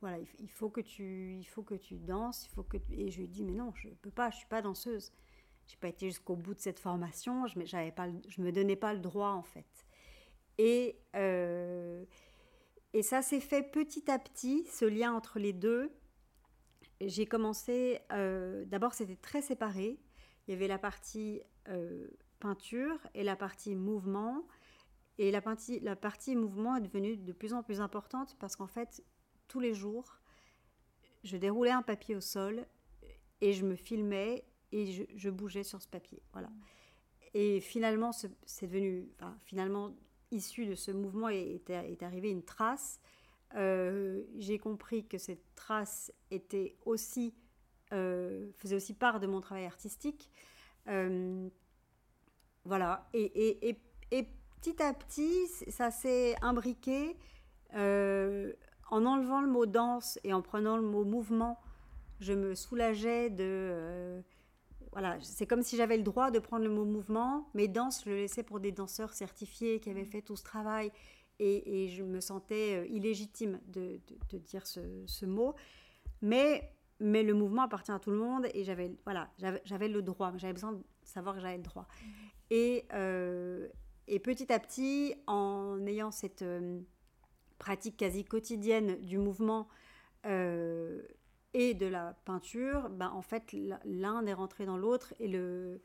[0.00, 3.20] voilà, il faut que tu, il faut que tu danses, il faut que et je
[3.20, 5.12] lui dit mais non, je peux pas, je suis pas danseuse.
[5.66, 8.94] J'ai pas été jusqu'au bout de cette formation, je j'avais pas, je me donnais pas
[8.94, 9.86] le droit en fait.
[10.58, 12.04] Et euh,
[12.92, 15.92] et ça s'est fait petit à petit, ce lien entre les deux
[17.00, 20.00] j'ai commencé, d'abord c'était très séparé.
[20.46, 21.42] Il y avait la partie
[22.38, 24.46] peinture et la partie mouvement.
[25.18, 28.66] Et la partie, la partie mouvement est devenue de plus en plus importante parce qu'en
[28.66, 29.02] fait,
[29.48, 30.20] tous les jours,
[31.24, 32.66] je déroulais un papier au sol
[33.40, 36.22] et je me filmais et je, bougeais sur ce papier.
[36.32, 36.50] Voilà.
[37.32, 39.08] Et finalement, c'est devenu,
[39.44, 39.94] finalement,
[40.30, 43.00] issu de ce mouvement est, est arrivée une trace
[43.54, 47.34] euh, j'ai compris que cette trace était aussi,
[47.92, 50.30] euh, faisait aussi part de mon travail artistique.
[50.88, 51.48] Euh,
[52.66, 53.08] voilà.
[53.14, 53.24] Et,
[53.68, 53.78] et,
[54.10, 54.28] et,
[54.60, 57.16] petit à petit, ça s'est imbriqué
[57.72, 61.58] en enlevant le mot danse et en prenant le mot mouvement.
[62.20, 64.22] je me soulageais de
[64.96, 67.50] voilà, c'est comme si j'avais le droit de prendre le mot mouvement.
[67.52, 70.90] Mes danses, je le laissais pour des danseurs certifiés qui avaient fait tout ce travail.
[71.38, 74.00] Et, je me sentais euh, illégitime de,
[74.38, 75.54] dire ce, mot.
[76.22, 79.30] Mais, mais le mouvement appartient à tout le monde et j'avais voilà,
[79.64, 80.32] j'avais le droit.
[80.36, 81.86] J'avais besoin de savoir que j'avais le droit.
[82.50, 83.68] Et, euh,
[84.06, 86.80] et petit à petit, en ayant cette euh,
[87.58, 89.68] pratique quasi quotidienne du mouvement,
[91.58, 93.54] et de la peinture, ben, en fait,
[93.86, 95.80] l'un est rentré dans l'autre et, le,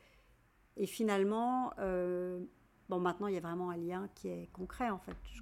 [0.76, 2.43] et finalement, euh,
[2.89, 5.15] bon, maintenant, il y a vraiment un lien qui est concret, en fait.
[5.34, 5.41] Je,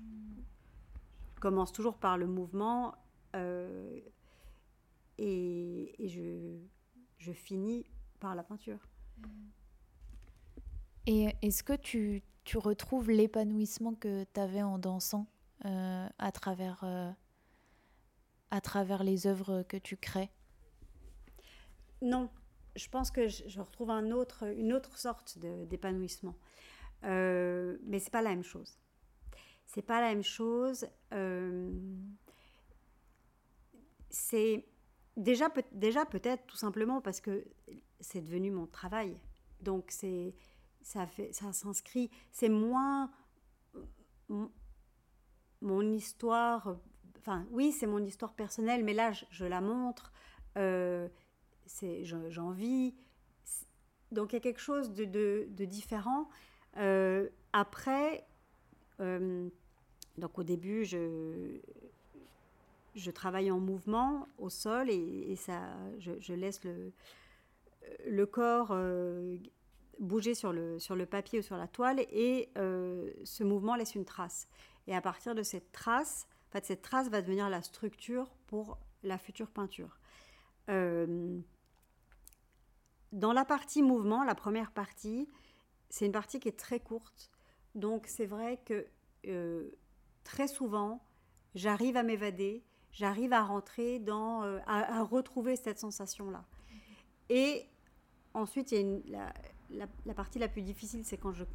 [1.39, 2.93] commence toujours par le mouvement
[3.35, 3.99] euh,
[5.19, 6.57] et, et je,
[7.17, 7.85] je, finis
[8.19, 8.79] par la peinture.
[11.05, 15.27] Et est-ce que tu, tu retrouves l'épanouissement que tu avais en dansant
[15.65, 16.83] euh, à travers
[18.51, 20.31] à travers les œuvres que tu crées?
[22.01, 22.29] Non,
[22.75, 26.35] je pense que je, retrouve un autre, une autre sorte d'épanouissement.
[27.03, 28.77] Euh, mais c'est pas la même chose.
[29.65, 30.87] C'est pas la même chose.
[31.13, 31.71] Euh,
[34.09, 34.65] c'est
[35.19, 37.45] déjà, peut, déjà peut-être tout simplement parce que
[37.99, 39.15] c'est devenu mon travail.
[39.61, 40.33] Donc c'est
[40.81, 41.07] ça
[41.51, 42.09] s'inscrit.
[42.31, 43.11] C'est moins
[45.61, 46.77] mon histoire
[47.19, 50.13] Enfin, oui, c'est mon histoire personnelle, mais là, je, la montre.
[50.57, 51.07] Euh,
[52.03, 52.95] j'en vis.
[54.11, 56.29] Donc, il y a quelque chose de, différent.
[56.77, 58.25] Euh, après,
[59.01, 59.49] euh,
[60.17, 61.59] donc au début, je,
[62.99, 65.61] je travaille en mouvement au sol et, ça,
[65.99, 66.91] je, laisse le,
[68.05, 68.75] le corps
[69.99, 74.05] bouger sur le, sur le papier ou sur la toile et ce mouvement laisse une
[74.05, 74.47] trace.
[74.87, 78.79] Et à partir de cette trace, en fait, cette trace va devenir la structure pour
[79.03, 79.99] la future peinture.
[80.69, 81.39] Euh,
[83.11, 85.29] dans la partie mouvement, la première partie,
[85.89, 87.31] c'est une partie qui est très courte.
[87.75, 88.87] Donc c'est vrai que
[89.27, 89.69] euh,
[90.23, 91.03] très souvent,
[91.53, 96.45] j'arrive à m'évader, j'arrive à rentrer dans, euh, à, retrouver cette sensation-là.
[97.29, 97.65] Et
[98.33, 98.73] ensuite,
[99.07, 101.45] la, partie la plus difficile, c'est quand je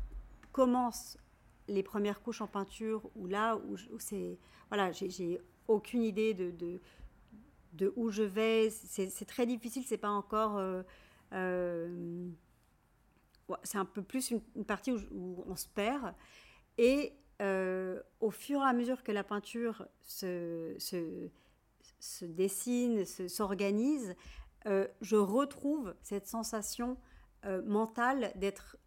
[0.53, 1.19] commence
[1.69, 8.11] les premières couches en peinture, où là, où, c'est, voilà, j'ai aucune idée de, où
[8.11, 8.71] je vais.
[8.71, 10.59] C'est très difficile, c'est pas encore.
[10.59, 10.83] Euh,
[11.33, 12.29] euh,
[13.63, 16.15] c'est un peu plus une, partie où, on se perd.
[16.79, 21.29] Et euh, au fur et à mesure que la peinture se, se,
[21.99, 24.15] se dessine, s'organise,
[25.03, 26.97] je retrouve cette sensation
[27.65, 28.79] mentale d'être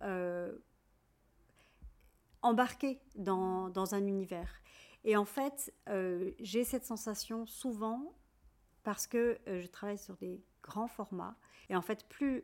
[2.42, 4.62] embarqué dans, dans, un univers.
[5.04, 8.14] Et en fait, euh, j'ai cette sensation souvent
[8.84, 11.36] parce que euh, je travaille sur des grands formats.
[11.70, 12.44] Et en fait, plus,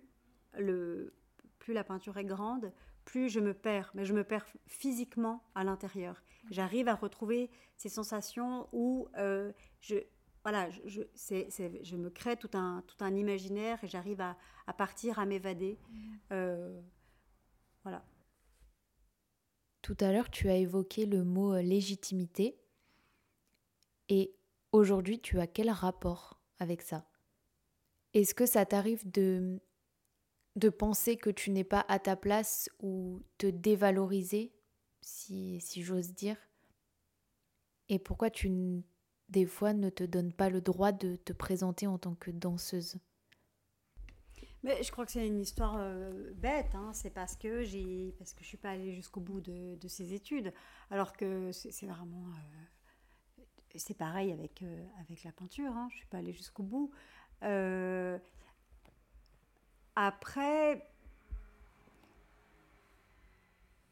[0.58, 1.14] le,
[1.60, 2.72] plus la peinture est grande,
[3.06, 6.24] plus je me perds, mais je me perds physiquement à l'intérieur.
[6.50, 9.96] J'arrive à retrouver ces sensations où euh, je,
[10.44, 14.38] voilà, je, me crée tout un, tout un imaginaire et j'arrive à,
[14.68, 15.80] à partir, à m'évader.
[16.32, 16.36] Mmh.
[17.84, 18.04] voilà.
[19.84, 22.58] Tout à l'heure, tu as évoqué le mot euh, légitimité.
[24.08, 24.34] Et
[24.72, 27.06] aujourd'hui, tu as quel rapport avec ça?
[28.14, 29.60] Est-ce que ça t'arrive de,
[30.56, 34.54] de penser que tu n'es pas à ta place ou te dévaloriser,
[35.02, 36.38] si, si j'ose dire?
[37.90, 38.84] Et pourquoi tu,
[39.30, 42.98] des fois, ne te donnes pas le droit de te présenter en tant que danseuse?
[44.64, 46.74] Mais je crois que c'est une histoire euh, bête.
[46.74, 46.92] Hein.
[46.94, 50.14] C'est parce que j'ai parce que je suis pas allée jusqu'au bout de, de, ces
[50.14, 50.54] études.
[50.90, 53.44] Alors que c'est vraiment euh,
[53.76, 55.72] c'est pareil avec euh, avec la peinture.
[55.74, 55.90] Hein.
[55.92, 56.92] Je suis pas allée jusqu'au bout.
[59.96, 60.88] Après,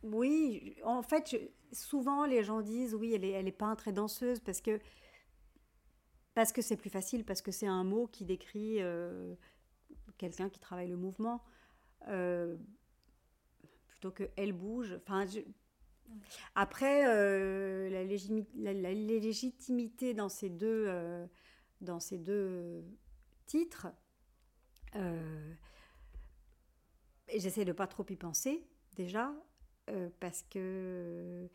[0.03, 1.35] oui, en fait,
[1.71, 4.79] souvent les gens disent oui, elle est, elle est peintre et danseuse parce que
[6.33, 8.79] parce que c'est plus facile, parce que c'est un mot qui décrit
[10.21, 11.43] quelqu'un qui travaille le mouvement,
[12.07, 12.55] euh,
[13.87, 14.99] plutôt que elle bouge.
[16.53, 18.03] Après, euh, la,
[18.93, 21.25] légitimité dans ces deux, euh,
[21.81, 22.83] dans ces deux
[23.47, 23.87] titres,
[27.39, 28.65] j'essaie de pas trop y penser
[28.95, 29.33] déjà,
[30.19, 31.49] parce que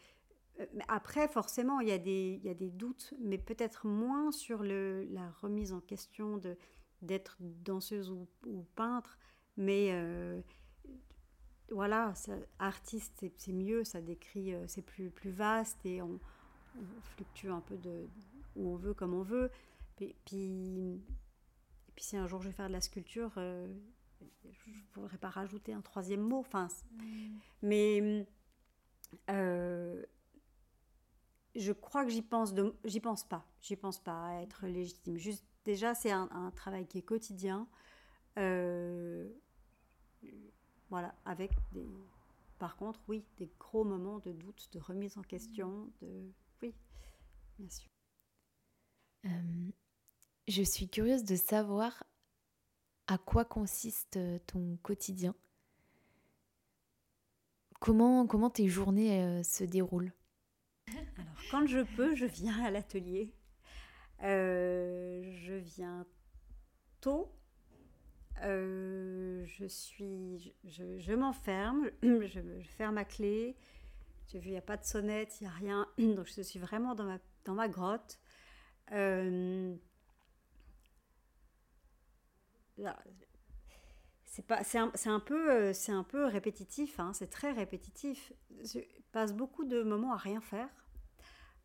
[0.89, 4.63] après, forcément, il y, a des, il y a des doutes, mais peut-être moins sur
[4.63, 6.57] le, la remise en question de,
[7.03, 8.27] d'être danseuse ou,
[8.75, 9.19] peintre,
[9.57, 10.41] mais euh,
[11.71, 12.15] voilà,
[12.59, 16.19] artiste, c'est mieux, ça décrit, euh, c'est plus, plus vaste et on,
[17.17, 18.07] fluctue un peu de
[18.55, 19.51] où on veut, comme on veut.
[19.97, 21.01] Puis, puis,
[21.95, 23.33] puis si un jour je vais faire de la sculpture,
[24.21, 26.39] je ne pourrais pas rajouter un troisième mot.
[26.39, 27.39] Enfin, mm.
[27.63, 28.27] Mais
[31.57, 33.47] je crois que j'y pense, de, j'y pense pas.
[33.63, 35.17] J'y pense pas à être légitime.
[35.17, 37.69] Juste, déjà, c'est un, travail qui est quotidien.
[38.39, 39.29] Euh,
[40.91, 41.89] voilà, avec des.
[42.59, 46.33] Par contre, oui, des gros moments de doute, de remise en question, de.
[46.63, 46.75] Oui,
[47.59, 47.89] bien sûr.
[49.25, 49.71] Euh,
[50.49, 52.05] je suis curieuse de savoir
[53.07, 55.35] à quoi consiste ton quotidien?
[57.81, 60.13] Comment, comment tes journées euh, se déroulent?
[60.89, 63.33] Alors, quand je peux, je viens à l'atelier.
[64.23, 66.07] Euh, je viens
[67.01, 67.33] tôt.
[68.43, 72.41] Euh, je suis, je, m'enferme, je,
[72.77, 73.57] ferme ma clé.
[74.29, 75.87] J'ai vu, il n'y a pas de sonnette, il n'y a rien.
[75.99, 78.19] Donc, je suis vraiment dans ma grotte.
[82.79, 82.93] Euh,
[84.25, 88.33] c'est pas c'est un, un, peu c'est un peu répétitif hein, c'est très répétitif.
[88.63, 88.81] Je
[89.13, 90.69] passe beaucoup de moments à rien faire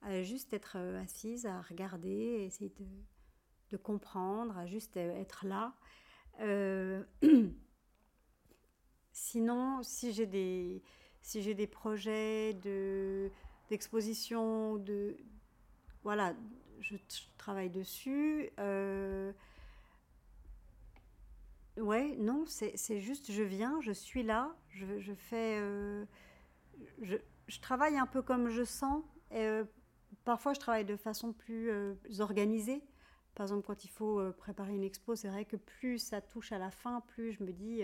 [0.02, 2.74] à juste être euh, assise à regarder essayer
[3.69, 5.74] de, comprendre à juste euh, être là.
[6.41, 7.04] Euh,
[9.12, 10.82] sinon si j'ai des
[11.21, 13.30] si j'ai des projets de
[13.69, 15.17] d'exposition de
[16.04, 16.34] voilà
[16.80, 16.95] je,
[17.38, 18.50] travaille dessus
[21.77, 25.57] Ouais, non, c'est juste je viens, je suis là, je, fais.
[25.60, 26.05] Euh,
[27.01, 27.17] je,
[27.62, 29.03] travaille un peu comme je sens.
[29.31, 29.63] Et, euh,
[30.25, 32.84] parfois, je travaille de façon plus euh, organisée.
[33.36, 36.57] Par exemple, quand il faut préparer une expo, c'est vrai que plus ça touche à
[36.57, 37.81] la fin, plus je me dis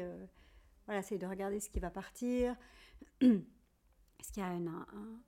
[0.85, 2.55] voilà, c'est de regarder ce qui va partir.
[3.21, 5.21] Est-ce qu'il y a un, un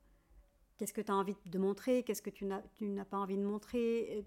[0.76, 4.26] Qu'est-ce que tu as envie de montrer Qu'est-ce que tu n'as pas envie de montrer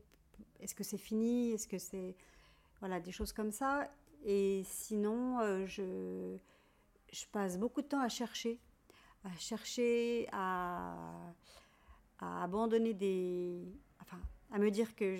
[0.59, 2.15] Est-ce que c'est fini Est-ce que c'est.
[2.79, 3.89] Voilà, des choses comme ça.
[4.23, 6.37] Et sinon, euh, je,
[7.31, 8.59] passe beaucoup de temps à chercher,
[9.23, 10.95] à chercher, à,
[12.19, 13.61] abandonner des...
[14.01, 14.19] Enfin,
[14.51, 15.15] à me dire que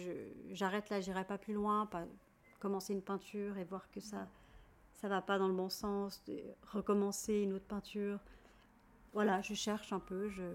[0.52, 2.06] j'arrête là, j'irai pas plus loin, pas
[2.60, 4.28] commencer une peinture et voir que ça
[5.04, 6.24] ça va pas dans le bon sens,
[6.72, 8.20] recommencer une autre peinture.
[9.12, 10.46] Voilà, je cherche un peu, je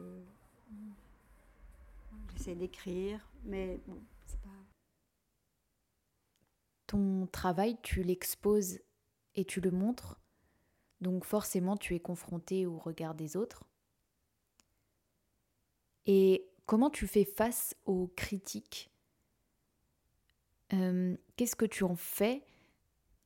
[2.33, 4.49] j'essaie d'écrire, mais bon, c'est pas
[6.89, 8.81] ton travail, tu l'exposes
[9.37, 10.21] et tu le montres,
[11.01, 13.63] donc forcément tu es confronté au regard des autres.
[16.07, 18.91] Et comment tu fais face aux critiques?
[20.73, 22.43] Euh, Qu'est-ce que tu en fais?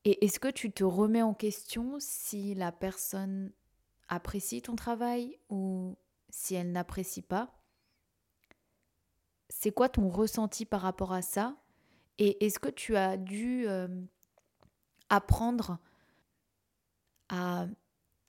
[0.05, 3.53] Et est-ce que tu te remets en question si la personne
[4.09, 5.97] apprécie ton travail ou
[6.29, 7.57] si elle n'apprécie pas?
[9.49, 11.55] C'est quoi ton ressenti par rapport à ça?
[12.17, 13.87] Et est-ce que tu as dû euh,
[15.09, 15.79] apprendre
[17.29, 17.67] à,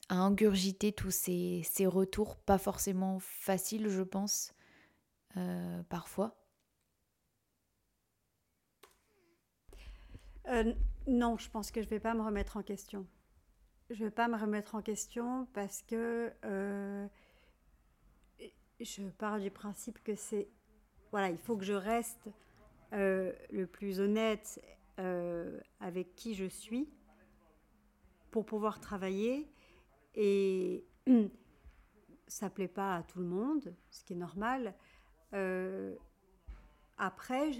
[0.09, 4.53] ingurgiter tous ces, retours, pas forcément faciles, je pense,
[5.37, 6.35] euh, parfois?
[10.47, 10.73] Euh,
[11.07, 13.07] Non, je pense que je ne vais pas me remettre en question.
[13.89, 16.31] Je ne vais pas me remettre en question parce que
[18.79, 20.47] je pars du principe que c'est...
[21.11, 22.29] Voilà, il faut que je reste
[22.93, 24.61] euh, le plus honnête
[24.99, 26.89] euh, avec qui je suis
[28.31, 29.49] pour pouvoir travailler.
[30.15, 30.85] Et
[32.27, 34.73] ça plaît pas à tout le monde, ce qui est normal.
[35.33, 35.95] Euh,
[36.97, 37.51] après,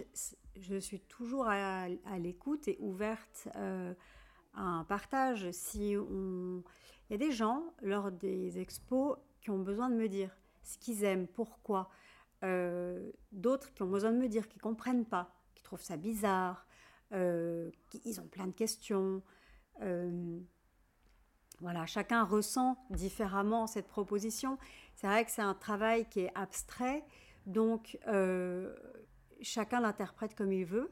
[0.55, 5.51] je, suis toujours à, l'écoute et ouverte à un partage.
[5.51, 5.91] Si.
[5.91, 6.63] Il
[7.11, 11.03] y a des gens, lors des expos, qui ont besoin de me dire ce qu'ils
[11.03, 11.89] aiment, pourquoi.
[12.43, 16.67] Euh, d'autres qui ont besoin de me dire, qui comprennent pas, qui trouvent ça bizarre,
[17.13, 19.23] euh, qui, ont plein de questions.
[19.81, 20.39] Euh,
[21.61, 24.57] voilà, chacun ressent différemment cette proposition.
[24.95, 27.03] C'est vrai que c'est un travail qui est abstrait,
[27.45, 27.97] donc
[29.41, 30.91] chacun l'interprète comme il veut.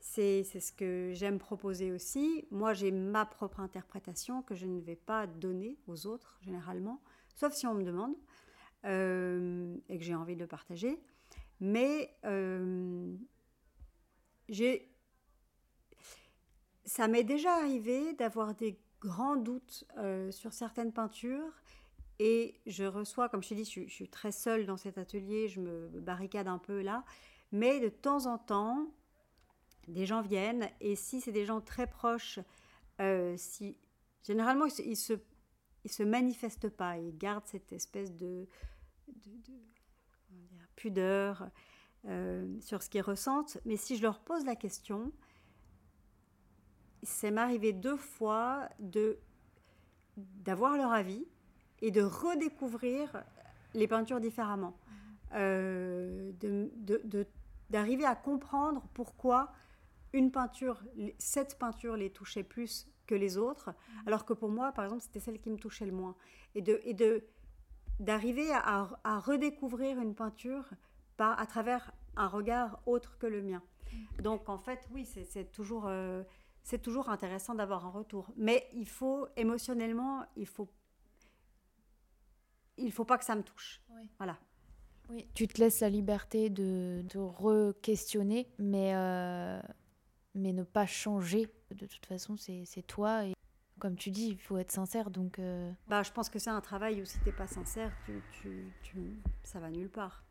[0.00, 2.46] C'est ce que j'aime proposer aussi.
[2.50, 7.00] Moi, j'ai ma propre interprétation que je ne vais pas donner aux autres, généralement,
[7.34, 8.16] sauf si on me demande.
[8.84, 10.98] Euh, et que j'ai envie de partager.
[11.60, 13.14] Mais euh,
[16.84, 21.62] ça m'est déjà arrivé d'avoir des grands doutes euh, sur certaines peintures.
[22.18, 25.48] Et je reçois, comme je te dis, je, je, suis très seule dans cet atelier,
[25.48, 27.04] je me barricade un peu là,
[27.52, 28.88] mais de temps en temps,
[29.86, 30.68] des gens viennent.
[30.80, 32.40] Et si c'est des gens très proches,
[33.36, 33.76] si
[34.22, 35.14] généralement ils se
[35.84, 38.46] ils se manifestent pas, ils gardent cette espèce de,
[39.08, 39.54] de,
[40.76, 41.48] pudeur
[42.06, 43.58] euh, sur ce qu'ils ressentent.
[43.64, 45.12] Mais si je leur pose la question,
[47.02, 49.18] c'est m'arrivé deux fois de
[50.16, 51.26] d'avoir leur avis
[51.80, 53.24] et de redécouvrir
[53.72, 54.76] les peintures différemment.
[55.34, 56.32] Euh,
[57.70, 59.52] d'arriver à comprendre pourquoi
[60.12, 60.82] une peinture,
[61.18, 63.74] cette peinture les touchait plus que les autres,
[64.06, 66.14] alors que pour moi, par exemple, c'était celle qui me touchait le moins.
[66.54, 67.24] Et de, et de
[68.00, 70.68] d'arriver à, à, redécouvrir une peinture
[71.16, 73.62] par, à travers un regard autre que le mien.
[74.22, 76.22] Donc en fait, oui, c'est toujours, euh,
[76.82, 78.32] toujours intéressant d'avoir un retour.
[78.36, 80.68] Mais il faut, émotionnellement, il faut,
[82.76, 83.82] il faut pas que ça me touche.
[84.18, 84.38] Voilà.
[85.10, 89.60] Oui, tu te laisses la liberté de, de re-questionner, mais, euh,
[90.34, 91.52] mais ne pas changer.
[91.74, 93.26] De toute façon, c'est toi.
[93.26, 93.34] Et
[93.82, 95.10] comme tu dis, il faut être sincère.
[95.10, 97.92] Donc, euh, bah, je pense que c'est un travail où si tu n'es pas sincère,
[98.06, 100.24] tu, tu, tu, ça va nulle part.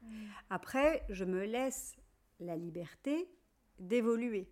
[0.49, 1.97] Après, je me laisse
[2.39, 3.29] la liberté
[3.77, 4.49] d'évoluer.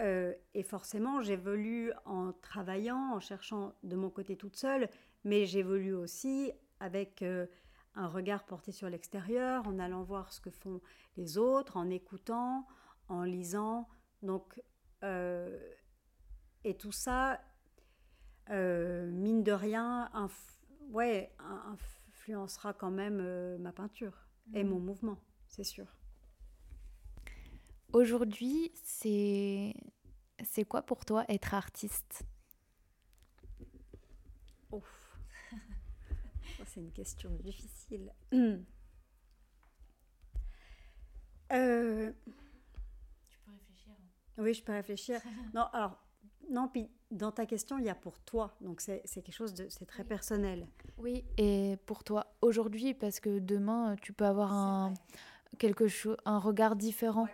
[0.00, 4.88] Euh, et forcément, j'évolue en travaillant, en cherchant de mon côté toute seule,
[5.24, 7.46] mais j'évolue aussi avec euh,
[7.96, 10.80] un regard porté sur l'extérieur, en allant voir ce que font
[11.18, 12.66] les autres, en écoutant,
[13.08, 13.86] en lisant.
[14.22, 14.58] Donc,
[16.64, 17.40] et tout ça,
[18.50, 20.10] mine de rien,
[20.90, 21.32] ouais,
[22.08, 24.68] influencera quand même ma peinture et mmh.
[24.68, 25.18] mon mouvement,
[25.48, 25.86] c'est sûr.
[27.92, 29.74] Aujourd'hui, c'est
[30.44, 32.24] c'est quoi pour toi être artiste?
[34.70, 35.18] Ouf.
[36.66, 38.12] c'est une question difficile.
[41.52, 42.12] Euh,
[43.28, 43.94] tu peux réfléchir.
[44.36, 45.20] Oui, je peux réfléchir.
[45.54, 45.96] non, alors,
[46.50, 48.56] non, puis dans ta question, il y a pour toi.
[48.60, 49.66] Donc, c'est quelque chose de.
[49.68, 50.66] C'est très personnel.
[50.98, 54.94] Oui, et pour toi aujourd'hui, parce que demain, tu peux avoir un,
[55.58, 57.28] quelque chose, un regard différent.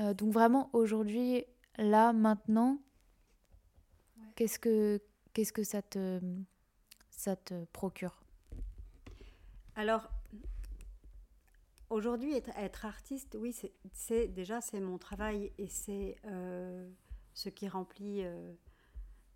[0.00, 1.44] Euh, donc vraiment aujourd'hui,
[1.78, 2.78] là, maintenant,
[4.34, 5.00] qu'est-ce que
[5.32, 6.20] qu'est-ce que ça te
[7.10, 8.22] ça te procure?
[9.74, 10.10] Alors
[11.90, 13.54] aujourd'hui, être, artiste, oui,
[13.92, 16.88] c'est déjà c'est mon travail et c'est euh,
[17.34, 18.52] ce qui remplit euh,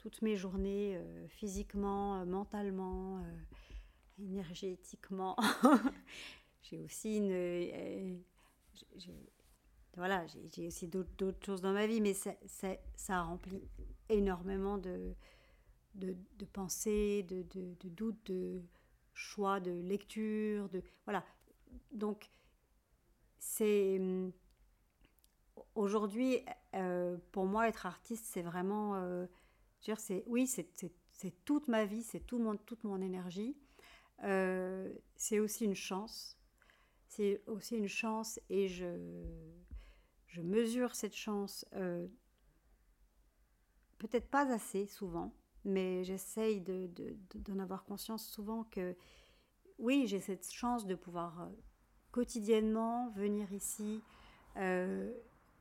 [0.00, 0.98] toutes mes journées
[1.28, 3.22] physiquement, mentalement,
[4.18, 5.36] énergétiquement.
[6.62, 7.20] j'ai aussi
[9.96, 13.68] voilà, j'ai aussi d'autres choses dans ma vie, mais ça, remplit
[14.08, 15.14] énormément de,
[15.94, 16.16] de,
[16.52, 17.44] pensées, de,
[17.84, 18.62] doutes, de
[19.12, 21.22] choix, de lecture, de voilà.
[21.92, 22.30] Donc,
[23.38, 24.32] c'est hum,
[25.74, 26.38] aujourd'hui
[26.74, 28.94] euh, pour moi être artiste, c'est vraiment,
[29.96, 33.56] c'est oui, c'est toute ma vie, c'est tout mon, toute mon énergie.
[34.24, 36.38] Euh, c'est aussi une chance.
[37.08, 38.96] C'est aussi une chance et je
[40.26, 42.06] je mesure cette chance, euh,
[43.98, 48.96] peut-être pas assez souvent, mais j'essaye d'en de, avoir conscience souvent que
[49.78, 51.48] oui, j'ai cette chance de pouvoir euh,
[52.12, 54.02] quotidiennement venir ici,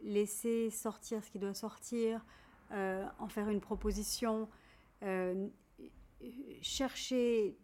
[0.01, 2.23] laisser sortir ce qui doit sortir,
[2.71, 4.47] en faire une proposition,
[6.61, 7.57] chercher,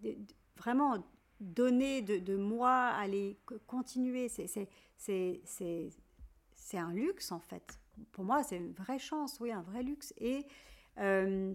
[0.57, 1.03] vraiment
[1.39, 3.37] donner de, moi, aller
[3.67, 4.29] continuer.
[4.29, 4.67] C'est
[6.65, 7.79] c'est un luxe en fait.
[8.11, 10.13] Pour moi, c'est une vraie chance, oui, un vrai luxe.
[10.17, 10.47] Et,
[10.97, 11.53] euh,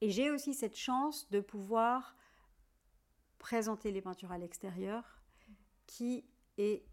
[0.00, 2.16] et j'ai aussi cette chance de pouvoir
[3.38, 5.22] présenter les peintures à l'extérieur,
[5.86, 6.24] qui
[6.58, 6.84] est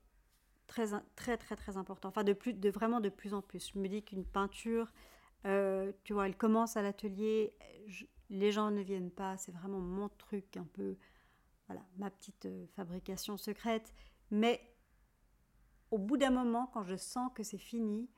[0.67, 2.09] très, très, très, très important.
[2.09, 3.71] Enfin, de, plus, de vraiment de plus en plus.
[3.73, 4.93] Je me dis qu'une peinture,
[5.45, 7.53] euh, tu vois, elle commence à l'atelier,
[8.29, 10.97] les gens ne viennent pas, c'est vraiment mon truc, un peu,
[11.67, 13.93] voilà, ma petite euh, fabrication secrète.
[14.31, 14.61] Mais
[15.91, 18.09] au bout d'un moment, quand je sens que c'est fini,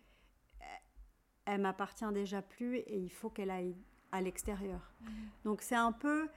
[1.46, 3.76] elle m'appartient déjà plus et il faut qu'elle aille
[4.12, 4.94] à l'extérieur.
[5.00, 5.06] Mmh.
[5.46, 6.28] Donc c'est un peu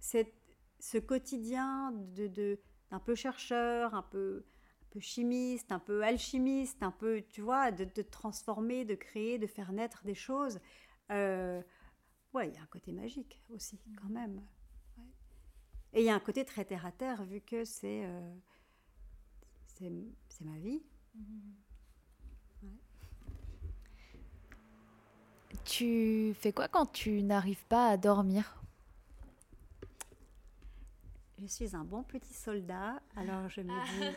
[0.00, 2.58] ce quotidien de, de,
[2.90, 4.44] d'un peu chercheur, un peu,
[4.90, 9.46] peu chimiste, un peu alchimiste, un peu, tu vois, de, de transformer, de créer, de
[9.46, 10.60] faire naître des choses.
[11.10, 11.62] Euh,
[12.34, 13.96] ouais, il y a un côté magique aussi, mmh.
[14.00, 14.42] quand même.
[15.92, 18.04] Et il y a un côté très terre à terre, vu que c'est...
[18.04, 18.34] Euh,
[20.28, 20.82] c'est ma vie.
[25.64, 28.62] Tu fais quoi quand tu n'arrives pas à dormir?
[31.38, 34.16] Je suis un bon petit soldat, alors je me dis,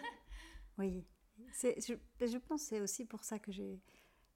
[0.77, 1.05] oui,
[1.53, 3.79] je, je pense que c'est aussi pour ça que j'ai,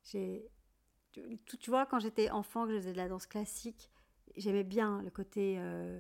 [0.04, 3.92] tu, tu, vois, quand j'étais enfant, que je faisais de la danse classique,
[4.36, 6.00] j'aimais bien le côté euh,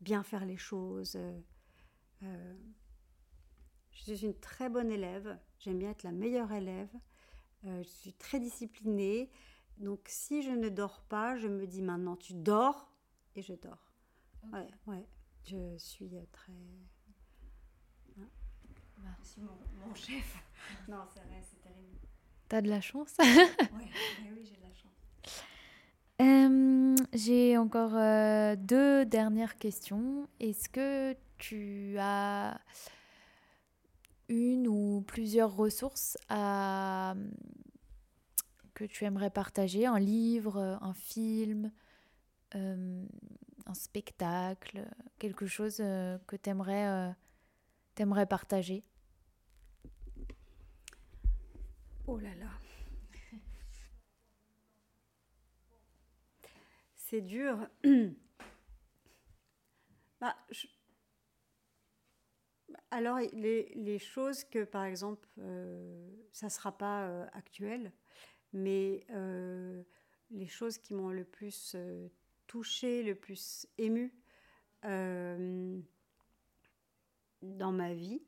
[0.00, 1.16] bien faire les choses.
[1.16, 1.40] Euh,
[2.22, 2.54] euh,
[3.92, 5.38] je suis une très bonne élève.
[5.58, 6.90] J'aime bien être la meilleure élève.
[7.64, 9.30] Euh, je suis très disciplinée.
[9.78, 12.92] donc si je ne dors pas, je me dis maintenant tu dors
[13.34, 13.92] et je dors.
[14.52, 15.06] Ouais, ouais.
[15.44, 16.52] Je suis très.
[19.16, 20.36] Merci mon, chef.
[20.88, 21.98] non, c'est vrai, c'est terrible.
[22.48, 23.14] T'as de la chance?
[23.18, 23.26] ouais,
[24.32, 24.88] oui, j'ai de la chance.
[26.20, 30.28] Euh, j'ai encore euh, deux dernières questions.
[30.40, 32.60] Est-ce que tu as
[34.28, 37.14] une ou plusieurs ressources à,
[38.74, 39.86] que tu aimerais partager?
[39.86, 41.70] Un livre, un film,
[42.56, 43.06] euh,
[43.66, 44.88] un spectacle,
[45.18, 47.14] quelque chose que tu aimerais,
[47.96, 48.82] aimerais partager?
[52.10, 52.48] Oh là là
[57.08, 57.66] c'est dur.
[60.20, 60.36] bah,
[62.90, 67.92] Alors, les, choses que, par exemple, euh, ça ne sera pas euh, actuel,
[68.52, 69.82] mais euh,
[70.30, 71.74] les choses qui m'ont le plus
[72.46, 74.12] touché, le plus ému
[74.82, 75.82] dans
[77.72, 78.20] ma vie,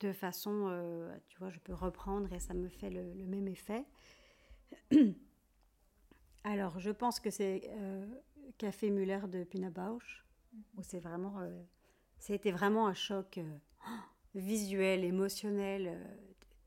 [0.00, 3.84] de façon, tu vois, je peux reprendre et ça me fait le, le même effet.
[6.44, 8.06] Alors, je pense que c'est euh,
[8.58, 10.24] Café Muller de Pina Bausch,
[10.76, 11.62] où c'est vraiment, euh,
[12.18, 13.58] c'était vraiment un choc euh,
[14.34, 15.98] visuel, émotionnel,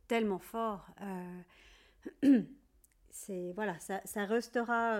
[0.08, 0.88] tellement fort.
[3.10, 5.00] c'est voilà, ça, restera,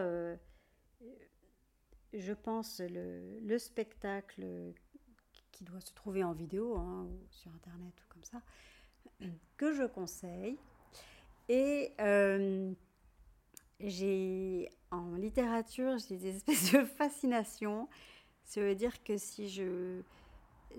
[2.14, 4.74] je pense, le, spectacle
[5.64, 8.42] qui doit se trouver en vidéo hein, ou sur internet ou comme ça,
[9.58, 10.58] que je conseille.
[11.50, 11.94] Et
[13.80, 17.88] j'ai en littérature, j'ai des espèces de fascination.
[18.46, 20.02] Ça veut dire que si je,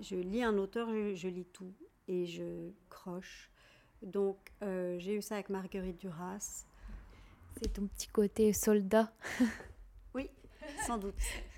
[0.00, 1.72] je lis un auteur, je, lis tout
[2.08, 3.50] et je croche.
[4.02, 6.66] Donc euh, j'ai eu ça avec Marguerite Duras.
[7.56, 9.12] C'est ton petit côté soldat.
[10.14, 10.28] oui,
[10.86, 11.14] sans doute.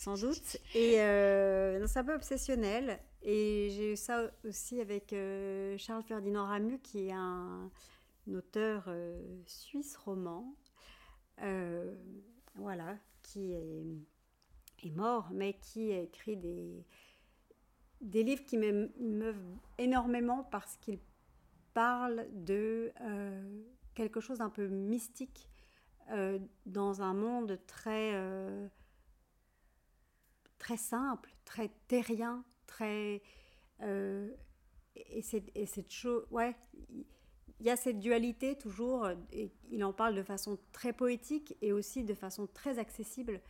[0.00, 0.56] Sans doute.
[0.74, 2.98] Et euh, c'est un peu obsessionnel.
[3.22, 7.70] Et j'ai eu ça aussi avec euh, Charles Ferdinand Ramu, qui est un,
[8.32, 10.54] auteur euh, suisse roman,
[12.54, 16.82] voilà, qui est, mort, mais qui a écrit des,
[18.00, 19.36] des livres qui m'émeuvent
[19.76, 21.00] énormément parce qu'ils
[21.74, 22.90] parlent de
[23.94, 25.50] quelque chose d'un peu mystique
[26.64, 28.14] dans un monde très,
[30.60, 33.20] très simple, très terrien, très...
[33.80, 36.54] et, cette, et cette chose, ouais,
[37.60, 41.72] il y a cette dualité toujours, et il en parle de façon très poétique et
[41.72, 43.40] aussi de façon très accessible,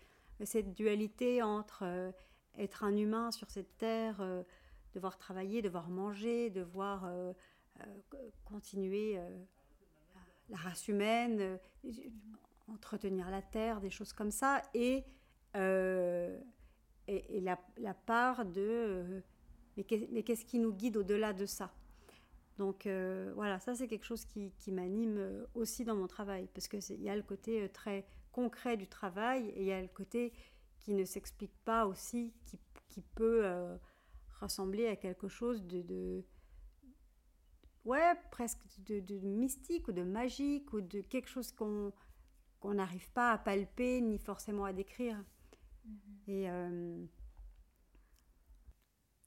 [0.45, 2.11] cette dualité entre euh,
[2.59, 4.43] être un humain sur cette terre, euh,
[4.95, 7.33] devoir travailler, devoir manger, devoir euh,
[8.45, 9.19] continuer
[10.51, 11.59] la race humaine,
[12.69, 15.05] entretenir la terre, des choses comme ça, et,
[17.09, 17.57] et, la,
[17.95, 19.23] part de
[19.77, 19.85] mais
[20.23, 21.73] qu'est-ce qui nous guide au-delà de ça?
[22.61, 26.69] Donc euh, voilà, ça c'est quelque chose qui, m'anime euh, aussi dans mon travail, parce
[26.69, 29.89] qu'il y a le côté euh, très concret du travail et il y a le
[29.89, 30.35] côté
[30.79, 33.45] qui ne s'explique pas aussi, qui, peut
[34.41, 36.23] ressembler à quelque chose de,
[37.85, 41.93] ouais, presque de, mystique ou de magique ou de quelque chose qu'on
[42.65, 45.23] n'arrive pas à palper ni forcément à décrire.
[45.91, 46.31] Mm-hmm.
[46.33, 47.09] Et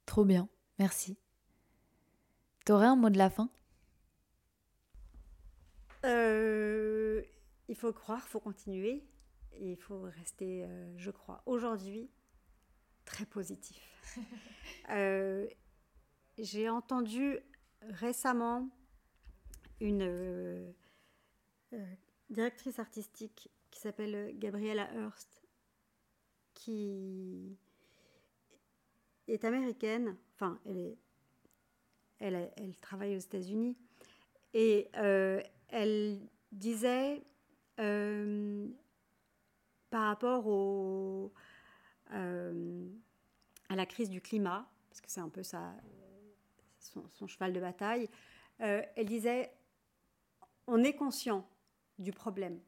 [0.06, 0.48] Trop bien,
[0.78, 1.18] merci.
[2.66, 3.50] T'aurais un mot de la fin?
[6.06, 7.24] Euh,
[7.68, 9.04] Il faut croire, il faut continuer.
[9.54, 12.10] Et il faut rester, euh, je crois, aujourd'hui,
[13.06, 13.82] très positif.
[14.90, 15.48] Euh,
[16.38, 17.40] j'ai entendu
[17.84, 18.70] récemment
[19.80, 20.74] une
[22.30, 25.43] directrice artistique qui s'appelle Gabriella Hearst,
[26.64, 27.58] qui
[29.28, 30.98] est américaine, enfin, elle est
[32.20, 33.76] elle, travaille aux États-Unis,
[34.54, 37.22] et euh, elle disait
[37.80, 38.68] euh,
[39.90, 41.34] par rapport au,
[42.14, 42.88] euh,
[43.70, 45.76] à la crise du climat, parce que c'est un peu sa,
[46.80, 48.10] son, cheval de bataille,
[48.60, 49.52] elle disait,
[50.68, 51.46] on est conscient
[52.00, 52.62] du problème,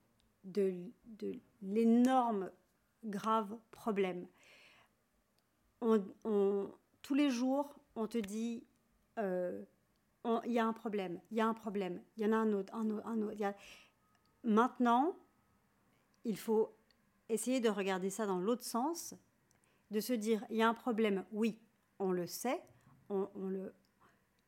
[0.43, 0.73] de,
[1.05, 2.51] de l'énorme,
[3.05, 4.27] grave problème.
[5.81, 8.63] Tous les jours, on te dit
[9.19, 9.63] euh,
[10.45, 12.51] il y a un problème, il y a un problème, il y en a un
[12.53, 13.53] autre, un autre, un autre.
[14.43, 15.15] Maintenant,
[16.23, 16.75] il faut
[17.29, 19.15] essayer de regarder ça dans l'autre sens,
[19.91, 21.59] de se dire, il y a un problème, oui,
[21.99, 22.61] on le sait,
[23.09, 23.73] on, le...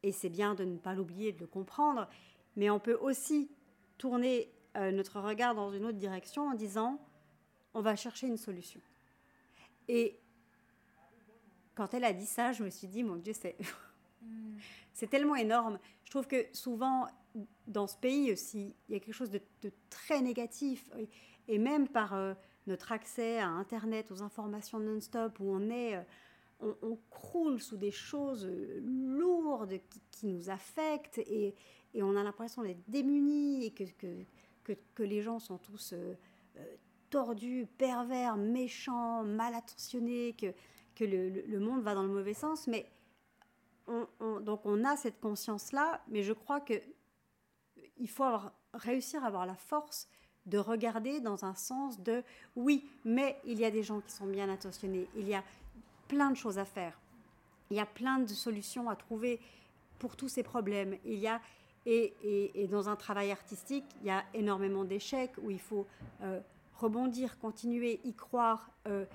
[0.03, 2.07] et c'est bien de ne pas l'oublier, de le comprendre,
[2.55, 3.51] mais on peut aussi
[3.97, 6.99] tourner euh, notre regard dans une autre direction en disant
[7.77, 8.81] on va chercher une solution.
[9.87, 10.19] Et
[11.75, 13.55] quand elle a dit ça, je me suis dit, mon Dieu, c'est,
[15.11, 15.77] tellement énorme.
[16.03, 17.07] Je trouve que souvent,
[17.67, 19.39] dans ce pays aussi, il y a quelque chose de,
[19.91, 20.89] très négatif.
[21.47, 22.33] Et même par euh,
[22.65, 25.97] notre accès à Internet, aux informations non-stop, où on est...
[25.97, 26.01] Euh,
[26.81, 28.49] on, croule sous des choses
[28.83, 31.53] lourdes qui, nous affectent et,
[31.93, 33.83] et on a l'impression d'être démunis et que,
[34.63, 36.15] que, que, les gens sont tous euh,
[37.09, 40.47] tordus, pervers, méchants, mal attentionnés, que,
[40.95, 42.67] que le, le, monde va dans le mauvais sens.
[42.67, 42.85] Mais
[44.41, 46.73] donc on a cette conscience-là, mais je crois que
[47.99, 50.07] il faut avoir, réussir à avoir la force
[50.45, 52.23] de regarder dans un sens de
[52.55, 55.43] oui, mais il y a des gens qui sont bien intentionnés, il y a
[56.07, 56.99] plein de choses à faire,
[57.69, 59.39] il y a plein de solutions à trouver
[59.99, 60.97] pour tous ces problèmes.
[61.05, 61.41] Il y a
[61.89, 62.13] et,
[62.53, 65.87] et, dans un travail artistique, il y a énormément d'échecs où il faut
[66.21, 66.41] euh,
[66.79, 69.05] rebondir, continuer, y croire, euh,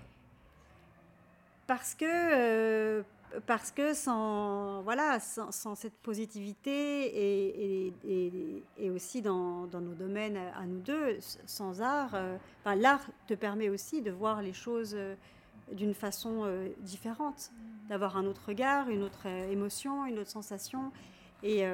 [1.66, 3.02] parce que euh,
[3.46, 10.66] parce que sans, voilà, sans, cette positivité et, et, aussi dans, dans, nos domaines à
[10.66, 12.36] nous deux, sans art, euh,
[12.76, 14.94] l'art te permet aussi de voir les choses
[15.72, 16.44] d'une façon
[16.80, 17.52] différente,
[17.88, 20.92] d'avoir un autre regard, une autre émotion, une autre sensation.
[21.42, 21.64] Et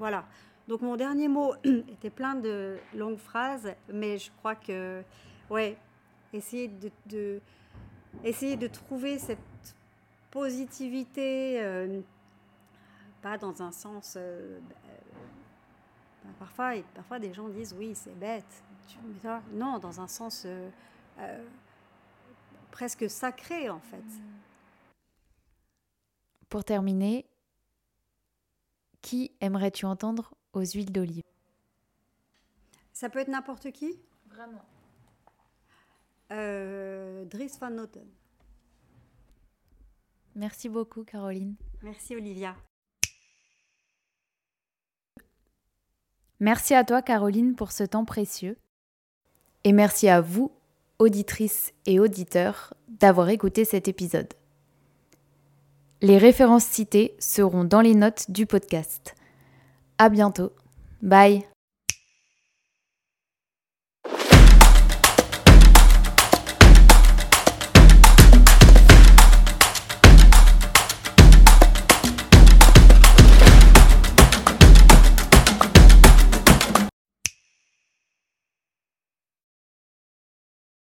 [0.00, 0.24] voilà.
[0.68, 5.02] Donc mon dernier mot était plein de longues phrases, mais je crois que,
[5.48, 5.78] ouais,
[6.34, 6.70] essayer
[7.06, 7.40] de,
[8.22, 9.38] essayer de trouver cette
[10.30, 12.00] positivité, euh,
[13.22, 14.16] pas dans un sens...
[14.18, 14.58] Euh,
[16.22, 18.62] bah, parfois, parfois, des gens disent oui, c'est bête.
[19.52, 21.44] Non, dans un sens euh,
[22.70, 24.04] presque sacré, en fait.
[26.50, 27.26] Pour terminer,
[29.00, 31.22] qui aimerais-tu entendre aux huiles d'olive
[32.92, 33.98] Ça peut être n'importe qui?
[34.28, 34.64] Vraiment.
[36.30, 38.06] Dries van Noten.
[40.34, 41.54] Merci beaucoup, Caroline.
[41.82, 42.54] Merci, Olivia.
[46.40, 48.56] Merci à toi, Caroline, pour ce temps précieux.
[49.64, 50.52] Et merci à vous,
[51.00, 54.32] auditrices et auditeurs, d'avoir écouté cet épisode.
[56.00, 59.16] Les références citées seront dans les notes du podcast.
[59.98, 60.52] À bientôt.
[61.02, 61.44] Bye.